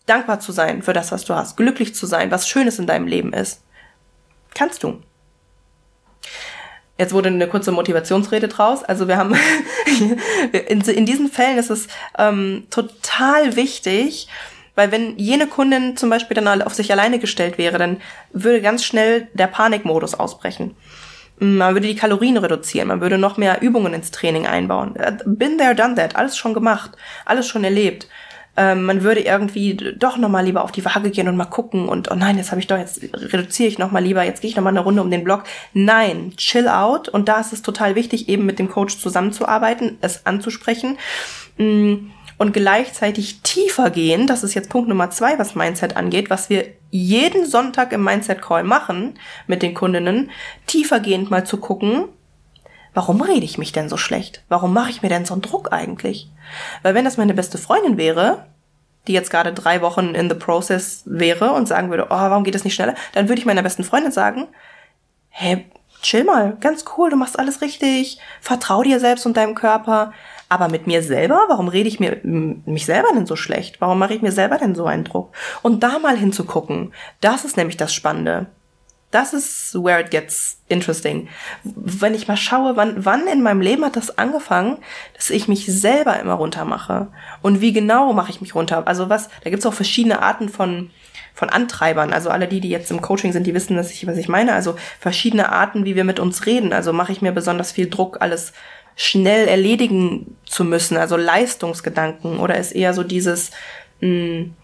dankbar 0.08 0.40
zu 0.40 0.52
sein 0.52 0.82
für 0.82 0.92
das, 0.92 1.12
was 1.12 1.24
du 1.24 1.34
hast, 1.34 1.56
glücklich 1.56 1.94
zu 1.94 2.06
sein, 2.06 2.30
was 2.30 2.48
Schönes 2.48 2.78
in 2.78 2.86
deinem 2.86 3.06
Leben 3.06 3.32
ist. 3.32 3.62
Kannst 4.54 4.82
du. 4.82 5.00
Jetzt 6.98 7.12
wurde 7.12 7.28
eine 7.28 7.46
kurze 7.46 7.70
Motivationsrede 7.70 8.48
draus. 8.48 8.82
Also 8.82 9.06
wir 9.06 9.16
haben 9.16 9.36
in, 10.52 10.80
in, 10.80 11.06
diesen 11.06 11.30
Fällen 11.30 11.58
ist 11.58 11.70
es 11.70 11.86
ähm, 12.18 12.66
total 12.70 13.54
wichtig, 13.54 14.28
weil 14.74 14.90
wenn 14.90 15.16
jene 15.16 15.46
Kundin 15.46 15.96
zum 15.96 16.10
Beispiel 16.10 16.34
dann 16.34 16.62
auf 16.62 16.74
sich 16.74 16.90
alleine 16.90 17.20
gestellt 17.20 17.56
wäre, 17.56 17.78
dann 17.78 18.00
würde 18.32 18.60
ganz 18.60 18.84
schnell 18.84 19.28
der 19.32 19.46
Panikmodus 19.46 20.14
ausbrechen. 20.14 20.76
Man 21.38 21.74
würde 21.74 21.86
die 21.86 21.94
Kalorien 21.94 22.36
reduzieren, 22.36 22.88
man 22.88 23.00
würde 23.00 23.16
noch 23.16 23.36
mehr 23.36 23.62
Übungen 23.62 23.94
ins 23.94 24.10
Training 24.10 24.48
einbauen. 24.48 24.94
Been 25.24 25.56
there, 25.56 25.76
done 25.76 25.94
that, 25.94 26.16
alles 26.16 26.36
schon 26.36 26.52
gemacht, 26.52 26.92
alles 27.24 27.46
schon 27.46 27.62
erlebt. 27.62 28.08
Ähm, 28.58 28.82
man 28.82 29.04
würde 29.04 29.20
irgendwie 29.20 29.74
doch 29.74 30.16
nochmal 30.16 30.44
lieber 30.44 30.64
auf 30.64 30.72
die 30.72 30.84
Waage 30.84 31.10
gehen 31.10 31.28
und 31.28 31.36
mal 31.36 31.44
gucken 31.44 31.88
und 31.88 32.10
oh 32.10 32.16
nein, 32.16 32.38
jetzt 32.38 32.50
habe 32.50 32.60
ich 32.60 32.66
doch, 32.66 32.76
jetzt 32.76 33.00
reduziere 33.14 33.68
ich 33.68 33.78
nochmal 33.78 34.02
lieber, 34.02 34.24
jetzt 34.24 34.40
gehe 34.40 34.50
ich 34.50 34.56
nochmal 34.56 34.72
eine 34.72 34.80
Runde 34.80 35.00
um 35.00 35.12
den 35.12 35.22
Block. 35.22 35.44
Nein, 35.74 36.32
chill 36.36 36.66
out. 36.66 37.08
Und 37.08 37.28
da 37.28 37.38
ist 37.38 37.52
es 37.52 37.62
total 37.62 37.94
wichtig, 37.94 38.28
eben 38.28 38.46
mit 38.46 38.58
dem 38.58 38.68
Coach 38.68 38.98
zusammenzuarbeiten, 38.98 39.98
es 40.00 40.26
anzusprechen. 40.26 40.98
Mm, 41.56 42.10
und 42.36 42.52
gleichzeitig 42.52 43.42
tiefer 43.42 43.90
gehen, 43.90 44.26
das 44.26 44.42
ist 44.42 44.54
jetzt 44.54 44.70
Punkt 44.70 44.88
Nummer 44.88 45.10
zwei, 45.10 45.38
was 45.38 45.54
Mindset 45.54 45.96
angeht, 45.96 46.28
was 46.28 46.50
wir 46.50 46.66
jeden 46.90 47.46
Sonntag 47.46 47.92
im 47.92 48.02
Mindset 48.02 48.42
Call 48.42 48.64
machen 48.64 49.14
mit 49.46 49.62
den 49.62 49.74
Kundinnen, 49.74 50.30
tiefergehend 50.66 51.30
mal 51.30 51.44
zu 51.44 51.58
gucken, 51.58 52.06
warum 52.98 53.20
rede 53.20 53.44
ich 53.44 53.58
mich 53.58 53.70
denn 53.70 53.88
so 53.88 53.96
schlecht? 53.96 54.42
Warum 54.48 54.74
mache 54.74 54.90
ich 54.90 55.02
mir 55.02 55.08
denn 55.08 55.24
so 55.24 55.32
einen 55.32 55.40
Druck 55.40 55.72
eigentlich? 55.72 56.28
Weil 56.82 56.96
wenn 56.96 57.04
das 57.04 57.16
meine 57.16 57.32
beste 57.32 57.56
Freundin 57.56 57.96
wäre, 57.96 58.46
die 59.06 59.12
jetzt 59.12 59.30
gerade 59.30 59.52
drei 59.52 59.82
Wochen 59.82 60.16
in 60.16 60.28
the 60.28 60.34
process 60.34 61.04
wäre 61.06 61.52
und 61.52 61.68
sagen 61.68 61.90
würde, 61.90 62.06
oh, 62.06 62.16
warum 62.16 62.42
geht 62.42 62.56
das 62.56 62.64
nicht 62.64 62.74
schneller? 62.74 62.96
Dann 63.12 63.28
würde 63.28 63.38
ich 63.38 63.46
meiner 63.46 63.62
besten 63.62 63.84
Freundin 63.84 64.10
sagen, 64.10 64.48
hey, 65.28 65.66
chill 66.02 66.24
mal, 66.24 66.56
ganz 66.60 66.86
cool, 66.96 67.08
du 67.08 67.14
machst 67.14 67.38
alles 67.38 67.60
richtig, 67.60 68.18
vertrau 68.40 68.82
dir 68.82 68.98
selbst 68.98 69.26
und 69.26 69.36
deinem 69.36 69.54
Körper. 69.54 70.12
Aber 70.48 70.66
mit 70.66 70.88
mir 70.88 71.04
selber, 71.04 71.44
warum 71.46 71.68
rede 71.68 71.88
ich 71.88 72.00
mir 72.00 72.18
mich 72.24 72.84
selber 72.84 73.10
denn 73.14 73.26
so 73.26 73.36
schlecht? 73.36 73.80
Warum 73.80 74.00
mache 74.00 74.14
ich 74.14 74.22
mir 74.22 74.32
selber 74.32 74.58
denn 74.58 74.74
so 74.74 74.86
einen 74.86 75.04
Druck? 75.04 75.32
Und 75.62 75.84
da 75.84 76.00
mal 76.00 76.16
hinzugucken, 76.16 76.92
das 77.20 77.44
ist 77.44 77.56
nämlich 77.56 77.76
das 77.76 77.94
Spannende. 77.94 78.46
Das 79.10 79.32
ist 79.32 79.74
where 79.74 80.00
it 80.00 80.10
gets 80.10 80.58
interesting. 80.68 81.28
Wenn 81.64 82.14
ich 82.14 82.28
mal 82.28 82.36
schaue, 82.36 82.76
wann, 82.76 83.04
wann 83.06 83.26
in 83.26 83.42
meinem 83.42 83.62
Leben 83.62 83.84
hat 83.84 83.96
das 83.96 84.18
angefangen, 84.18 84.76
dass 85.14 85.30
ich 85.30 85.48
mich 85.48 85.64
selber 85.66 86.20
immer 86.20 86.34
runter 86.34 86.66
mache. 86.66 87.08
Und 87.40 87.62
wie 87.62 87.72
genau 87.72 88.12
mache 88.12 88.30
ich 88.30 88.42
mich 88.42 88.54
runter? 88.54 88.86
Also 88.86 89.08
was, 89.08 89.30
da 89.42 89.50
gibt's 89.50 89.64
auch 89.64 89.72
verschiedene 89.72 90.20
Arten 90.20 90.50
von, 90.50 90.90
von 91.32 91.48
Antreibern. 91.48 92.12
Also 92.12 92.28
alle 92.28 92.48
die, 92.48 92.60
die 92.60 92.68
jetzt 92.68 92.90
im 92.90 93.00
Coaching 93.00 93.32
sind, 93.32 93.46
die 93.46 93.54
wissen, 93.54 93.76
dass 93.76 93.90
ich, 93.90 94.06
was 94.06 94.18
ich 94.18 94.28
meine. 94.28 94.52
Also 94.52 94.76
verschiedene 95.00 95.52
Arten, 95.52 95.86
wie 95.86 95.96
wir 95.96 96.04
mit 96.04 96.20
uns 96.20 96.44
reden. 96.44 96.74
Also 96.74 96.92
mache 96.92 97.12
ich 97.12 97.22
mir 97.22 97.32
besonders 97.32 97.72
viel 97.72 97.88
Druck, 97.88 98.18
alles 98.20 98.52
schnell 98.94 99.46
erledigen 99.46 100.36
zu 100.44 100.64
müssen, 100.64 100.96
also 100.96 101.16
Leistungsgedanken, 101.16 102.40
oder 102.40 102.56
ist 102.56 102.72
eher 102.72 102.92
so 102.92 103.04
dieses 103.04 103.52
mh, 104.00 104.08
hm, 104.08 104.54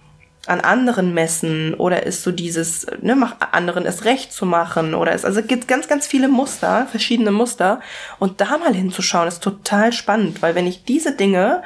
an 0.47 0.61
anderen 0.61 1.15
messen 1.15 1.75
oder 1.75 2.05
ist 2.05 2.23
so 2.23 2.33
dieses, 2.33 2.87
ne, 3.01 3.17
mach 3.17 3.37
anderen 3.53 3.87
es 3.87 4.05
recht 4.05 4.33
zu 4.33 4.47
machen 4.47 4.95
oder 4.95 5.13
ist, 5.13 5.25
also 5.25 5.43
gibt 5.43 5.69
ganz, 5.69 5.89
ganz 5.89 6.07
viele 6.07 6.29
Muster, 6.29 6.87
verschiedene 6.91 7.31
Muster 7.31 7.81
und 8.19 8.41
da 8.41 8.59
mal 8.59 8.75
hinzuschauen 8.75 9.29
ist 9.29 9.43
total 9.43 9.93
spannend, 9.93 10.43
weil 10.43 10.55
wenn 10.55 10.67
ich 10.67 10.85
diese 10.85 11.13
Dinge 11.13 11.63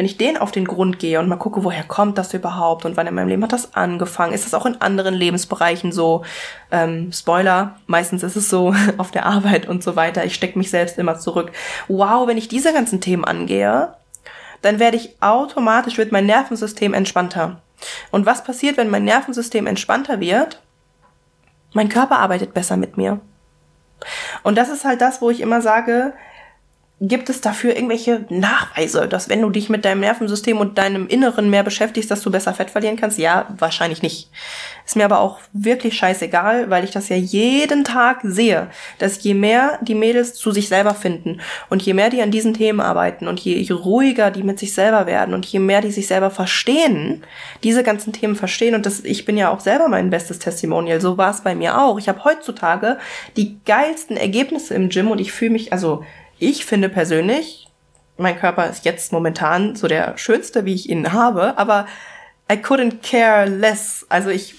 wenn 0.00 0.06
ich 0.06 0.16
den 0.16 0.38
auf 0.38 0.50
den 0.50 0.64
Grund 0.64 0.98
gehe 0.98 1.18
und 1.18 1.28
mal 1.28 1.36
gucke, 1.36 1.62
woher 1.62 1.82
kommt 1.82 2.16
das 2.16 2.32
überhaupt 2.32 2.86
und 2.86 2.96
wann 2.96 3.06
in 3.06 3.14
meinem 3.14 3.28
Leben 3.28 3.42
hat 3.42 3.52
das 3.52 3.74
angefangen, 3.74 4.32
ist 4.32 4.46
das 4.46 4.54
auch 4.54 4.64
in 4.64 4.80
anderen 4.80 5.12
Lebensbereichen 5.12 5.92
so, 5.92 6.24
ähm, 6.70 7.12
Spoiler, 7.12 7.76
meistens 7.86 8.22
ist 8.22 8.34
es 8.34 8.48
so 8.48 8.74
auf 8.96 9.10
der 9.10 9.26
Arbeit 9.26 9.68
und 9.68 9.82
so 9.82 9.96
weiter, 9.96 10.24
ich 10.24 10.34
stecke 10.34 10.56
mich 10.56 10.70
selbst 10.70 10.96
immer 10.96 11.18
zurück. 11.18 11.52
Wow, 11.86 12.26
wenn 12.26 12.38
ich 12.38 12.48
diese 12.48 12.72
ganzen 12.72 13.02
Themen 13.02 13.26
angehe, 13.26 13.92
dann 14.62 14.78
werde 14.78 14.96
ich 14.96 15.16
automatisch, 15.20 15.98
wird 15.98 16.12
mein 16.12 16.24
Nervensystem 16.24 16.94
entspannter. 16.94 17.60
Und 18.10 18.26
was 18.26 18.44
passiert, 18.44 18.76
wenn 18.76 18.90
mein 18.90 19.04
Nervensystem 19.04 19.66
entspannter 19.66 20.20
wird? 20.20 20.62
Mein 21.72 21.88
Körper 21.88 22.18
arbeitet 22.18 22.54
besser 22.54 22.76
mit 22.76 22.96
mir. 22.96 23.20
Und 24.42 24.56
das 24.56 24.68
ist 24.68 24.84
halt 24.84 25.00
das, 25.00 25.20
wo 25.20 25.30
ich 25.30 25.40
immer 25.40 25.60
sage, 25.60 26.14
Gibt 27.02 27.30
es 27.30 27.40
dafür 27.40 27.74
irgendwelche 27.74 28.26
Nachweise, 28.28 29.08
dass 29.08 29.30
wenn 29.30 29.40
du 29.40 29.48
dich 29.48 29.70
mit 29.70 29.86
deinem 29.86 30.00
Nervensystem 30.00 30.58
und 30.58 30.76
deinem 30.76 31.06
Inneren 31.06 31.48
mehr 31.48 31.62
beschäftigst, 31.62 32.10
dass 32.10 32.20
du 32.20 32.30
besser 32.30 32.52
Fett 32.52 32.68
verlieren 32.68 32.96
kannst? 32.96 33.18
Ja, 33.18 33.46
wahrscheinlich 33.56 34.02
nicht. 34.02 34.28
Ist 34.84 34.96
mir 34.96 35.06
aber 35.06 35.20
auch 35.20 35.38
wirklich 35.54 35.96
scheißegal, 35.96 36.68
weil 36.68 36.84
ich 36.84 36.90
das 36.90 37.08
ja 37.08 37.16
jeden 37.16 37.84
Tag 37.84 38.18
sehe, 38.22 38.68
dass 38.98 39.22
je 39.22 39.32
mehr 39.32 39.78
die 39.80 39.94
Mädels 39.94 40.34
zu 40.34 40.50
sich 40.52 40.68
selber 40.68 40.94
finden 40.94 41.40
und 41.70 41.80
je 41.80 41.94
mehr 41.94 42.10
die 42.10 42.20
an 42.20 42.30
diesen 42.30 42.52
Themen 42.52 42.80
arbeiten 42.80 43.28
und 43.28 43.40
je, 43.40 43.66
ruhiger 43.72 44.30
die 44.30 44.42
mit 44.42 44.58
sich 44.58 44.74
selber 44.74 45.06
werden 45.06 45.32
und 45.32 45.46
je 45.46 45.58
mehr 45.58 45.80
die 45.80 45.92
sich 45.92 46.06
selber 46.06 46.30
verstehen, 46.30 47.24
diese 47.64 47.82
ganzen 47.82 48.12
Themen 48.12 48.36
verstehen 48.36 48.74
und 48.74 48.84
das, 48.84 49.00
ich 49.04 49.24
bin 49.24 49.38
ja 49.38 49.50
auch 49.50 49.60
selber 49.60 49.88
mein 49.88 50.10
bestes 50.10 50.38
Testimonial, 50.38 51.00
so 51.00 51.16
war 51.16 51.30
es 51.30 51.40
bei 51.40 51.54
mir 51.54 51.80
auch. 51.80 51.98
Ich 51.98 52.10
habe 52.10 52.24
heutzutage 52.24 52.98
die 53.38 53.58
geilsten 53.64 54.18
Ergebnisse 54.18 54.74
im 54.74 54.90
Gym 54.90 55.10
und 55.10 55.18
ich 55.18 55.32
fühle 55.32 55.52
mich, 55.52 55.72
also 55.72 56.04
ich 56.40 56.64
finde 56.64 56.88
persönlich, 56.88 57.68
mein 58.16 58.38
Körper 58.38 58.68
ist 58.68 58.84
jetzt 58.84 59.12
momentan 59.12 59.76
so 59.76 59.86
der 59.86 60.18
schönste, 60.18 60.64
wie 60.64 60.74
ich 60.74 60.90
ihn 60.90 61.12
habe, 61.12 61.56
aber 61.56 61.86
I 62.50 62.56
couldn't 62.56 62.96
care 63.02 63.46
less. 63.46 64.04
Also 64.08 64.30
ich, 64.30 64.56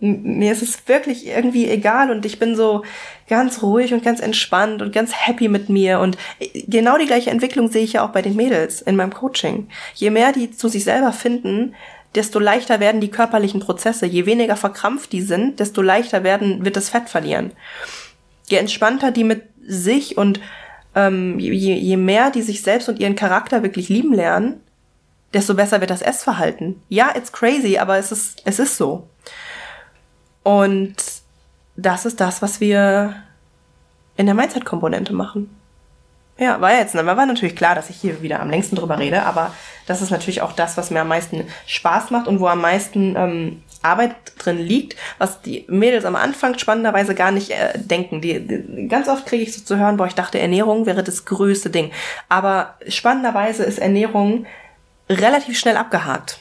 mir 0.00 0.52
ist 0.52 0.62
es 0.62 0.86
wirklich 0.86 1.26
irgendwie 1.26 1.68
egal 1.68 2.10
und 2.10 2.26
ich 2.26 2.38
bin 2.38 2.54
so 2.54 2.84
ganz 3.28 3.62
ruhig 3.62 3.94
und 3.94 4.04
ganz 4.04 4.20
entspannt 4.20 4.82
und 4.82 4.92
ganz 4.92 5.12
happy 5.14 5.48
mit 5.48 5.68
mir 5.68 6.00
und 6.00 6.18
genau 6.66 6.98
die 6.98 7.06
gleiche 7.06 7.30
Entwicklung 7.30 7.70
sehe 7.70 7.84
ich 7.84 7.94
ja 7.94 8.04
auch 8.04 8.10
bei 8.10 8.20
den 8.20 8.36
Mädels 8.36 8.82
in 8.82 8.96
meinem 8.96 9.14
Coaching. 9.14 9.68
Je 9.94 10.10
mehr 10.10 10.32
die 10.32 10.50
zu 10.50 10.68
sich 10.68 10.84
selber 10.84 11.12
finden, 11.12 11.74
desto 12.14 12.38
leichter 12.38 12.78
werden 12.78 13.00
die 13.00 13.10
körperlichen 13.10 13.60
Prozesse. 13.60 14.06
Je 14.06 14.26
weniger 14.26 14.56
verkrampft 14.56 15.12
die 15.12 15.22
sind, 15.22 15.60
desto 15.60 15.82
leichter 15.82 16.24
werden, 16.24 16.64
wird 16.64 16.76
das 16.76 16.90
Fett 16.90 17.08
verlieren. 17.08 17.52
Je 18.48 18.58
entspannter 18.58 19.12
die 19.12 19.24
mit 19.24 19.44
sich 19.66 20.18
und 20.18 20.40
ähm, 20.94 21.38
je, 21.38 21.74
je 21.74 21.96
mehr 21.96 22.30
die 22.30 22.42
sich 22.42 22.62
selbst 22.62 22.88
und 22.88 22.98
ihren 22.98 23.16
Charakter 23.16 23.62
wirklich 23.62 23.88
lieben 23.88 24.12
lernen, 24.12 24.60
desto 25.32 25.54
besser 25.54 25.80
wird 25.80 25.90
das 25.90 26.02
Essverhalten. 26.02 26.80
Ja, 26.88 27.14
it's 27.16 27.32
crazy, 27.32 27.78
aber 27.78 27.96
es 27.98 28.12
ist, 28.12 28.42
es 28.44 28.58
ist 28.58 28.76
so. 28.76 29.08
Und 30.42 30.96
das 31.76 32.04
ist 32.04 32.20
das, 32.20 32.42
was 32.42 32.60
wir 32.60 33.14
in 34.16 34.26
der 34.26 34.34
Mindset-Komponente 34.34 35.14
machen. 35.14 35.48
Ja, 36.38 36.60
war 36.60 36.72
jetzt, 36.72 36.94
ne, 36.94 37.04
war 37.04 37.26
natürlich 37.26 37.54
klar, 37.54 37.74
dass 37.74 37.90
ich 37.90 37.96
hier 37.96 38.22
wieder 38.22 38.40
am 38.40 38.50
längsten 38.50 38.76
drüber 38.76 38.98
rede, 38.98 39.24
aber 39.24 39.54
das 39.86 40.00
ist 40.00 40.10
natürlich 40.10 40.40
auch 40.40 40.52
das, 40.52 40.76
was 40.76 40.90
mir 40.90 41.02
am 41.02 41.08
meisten 41.08 41.46
Spaß 41.66 42.10
macht 42.10 42.26
und 42.26 42.40
wo 42.40 42.46
am 42.46 42.60
meisten 42.60 43.14
ähm, 43.16 43.62
Arbeit 43.82 44.14
drin 44.38 44.58
liegt, 44.58 44.96
was 45.18 45.42
die 45.42 45.66
Mädels 45.68 46.04
am 46.04 46.16
Anfang 46.16 46.56
spannenderweise 46.58 47.14
gar 47.14 47.32
nicht 47.32 47.50
äh, 47.50 47.78
denken. 47.78 48.20
Die, 48.20 48.40
die, 48.40 48.88
ganz 48.88 49.08
oft 49.08 49.26
kriege 49.26 49.42
ich 49.42 49.54
so 49.54 49.62
zu 49.62 49.76
hören, 49.76 49.96
boah, 49.96 50.06
ich 50.06 50.14
dachte, 50.14 50.38
Ernährung 50.38 50.86
wäre 50.86 51.02
das 51.02 51.24
größte 51.24 51.70
Ding. 51.70 51.90
Aber 52.28 52.76
spannenderweise 52.88 53.64
ist 53.64 53.78
Ernährung 53.78 54.46
relativ 55.08 55.58
schnell 55.58 55.76
abgehakt. 55.76 56.38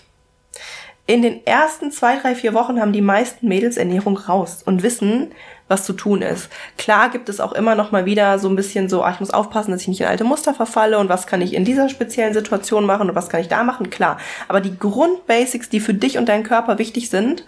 In 1.07 1.23
den 1.23 1.45
ersten 1.45 1.91
zwei, 1.91 2.17
drei, 2.17 2.35
vier 2.35 2.53
Wochen 2.53 2.79
haben 2.79 2.93
die 2.93 3.01
meisten 3.01 3.47
Mädels 3.47 3.75
Ernährung 3.75 4.17
raus 4.17 4.61
und 4.63 4.83
wissen, 4.83 5.31
was 5.71 5.85
zu 5.85 5.93
tun 5.93 6.21
ist. 6.21 6.49
Klar 6.77 7.09
gibt 7.09 7.29
es 7.29 7.39
auch 7.39 7.53
immer 7.53 7.73
noch 7.73 7.91
mal 7.91 8.05
wieder 8.05 8.37
so 8.37 8.47
ein 8.47 8.55
bisschen 8.55 8.89
so, 8.89 9.03
ah, 9.03 9.11
ich 9.11 9.19
muss 9.19 9.31
aufpassen, 9.31 9.71
dass 9.71 9.81
ich 9.81 9.87
nicht 9.87 10.01
in 10.01 10.07
alte 10.07 10.23
Muster 10.23 10.53
verfalle 10.53 10.99
und 10.99 11.09
was 11.09 11.25
kann 11.25 11.41
ich 11.41 11.55
in 11.55 11.65
dieser 11.65 11.89
speziellen 11.89 12.33
Situation 12.33 12.85
machen 12.85 13.09
und 13.09 13.15
was 13.15 13.29
kann 13.29 13.41
ich 13.41 13.47
da 13.47 13.63
machen, 13.63 13.89
klar. 13.89 14.17
Aber 14.47 14.61
die 14.61 14.77
Grundbasics, 14.77 15.69
die 15.69 15.79
für 15.79 15.95
dich 15.95 16.17
und 16.19 16.29
deinen 16.29 16.43
Körper 16.43 16.77
wichtig 16.77 17.09
sind, 17.09 17.45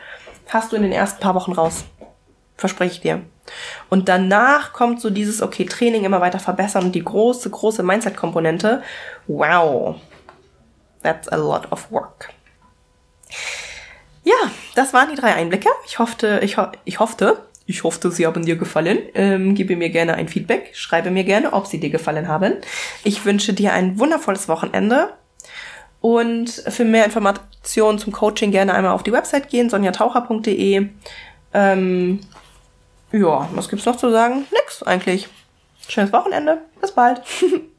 hast 0.49 0.71
du 0.71 0.75
in 0.75 0.81
den 0.81 0.91
ersten 0.91 1.19
paar 1.19 1.36
Wochen 1.36 1.51
raus. 1.51 1.83
Verspreche 2.57 2.93
ich 2.93 3.01
dir. 3.01 3.21
Und 3.89 4.09
danach 4.09 4.73
kommt 4.73 5.01
so 5.01 5.09
dieses, 5.09 5.41
okay, 5.41 5.65
Training 5.65 6.05
immer 6.05 6.21
weiter 6.21 6.39
verbessern 6.39 6.86
und 6.86 6.95
die 6.95 7.03
große, 7.03 7.49
große 7.49 7.83
Mindset-Komponente. 7.83 8.81
Wow. 9.27 9.97
That's 11.01 11.27
a 11.27 11.36
lot 11.36 11.69
of 11.71 11.91
work. 11.91 12.29
Ja, 14.23 14.36
das 14.75 14.93
waren 14.93 15.09
die 15.09 15.19
drei 15.19 15.33
Einblicke. 15.33 15.69
Ich 15.86 15.99
hoffte, 15.99 16.39
ich, 16.41 16.57
ho 16.57 16.67
ich 16.86 16.99
hoffte, 16.99 17.38
ich 17.65 17.84
hoffe, 17.84 18.12
sie 18.12 18.26
haben 18.26 18.45
dir 18.45 18.58
gefallen. 18.58 18.99
Ähm, 19.13 19.56
gebe 19.56 19.76
mir 19.76 19.89
gerne 19.89 20.15
ein 20.15 20.28
Feedback. 20.28 20.71
Schreibe 20.73 21.12
mir 21.12 21.23
gerne, 21.23 21.54
ob 21.54 21.67
sie 21.67 21.80
dir 21.80 21.89
gefallen 21.89 22.28
haben. 22.28 22.56
Ich 23.04 23.26
wünsche 23.26 23.54
dir 23.54 23.73
ein 23.73 23.99
wundervolles 23.99 24.47
Wochenende. 24.49 25.13
Und 26.02 26.49
für 26.49 26.84
mehr 26.84 27.06
Informationen 27.06 27.97
zum 27.97 28.12
Coaching 28.12 28.52
gerne 28.52 28.73
einmal 28.73 28.91
auf 28.91 29.04
die 29.04 29.13
Website 29.13 29.49
gehen, 29.49 29.69
sonjataucher.de. 29.69 30.89
Ähm, 31.54 32.19
ja, 33.13 33.49
was 33.54 33.69
gibt's 33.69 33.86
noch 33.86 33.95
zu 33.95 34.12
sagen? 34.12 34.45
Nix 34.52 34.84
eigentlich. 34.84 35.30
Schönes 35.88 36.12
Wochenende. 36.12 36.60
Bis 36.82 36.91
bald. 36.91 37.21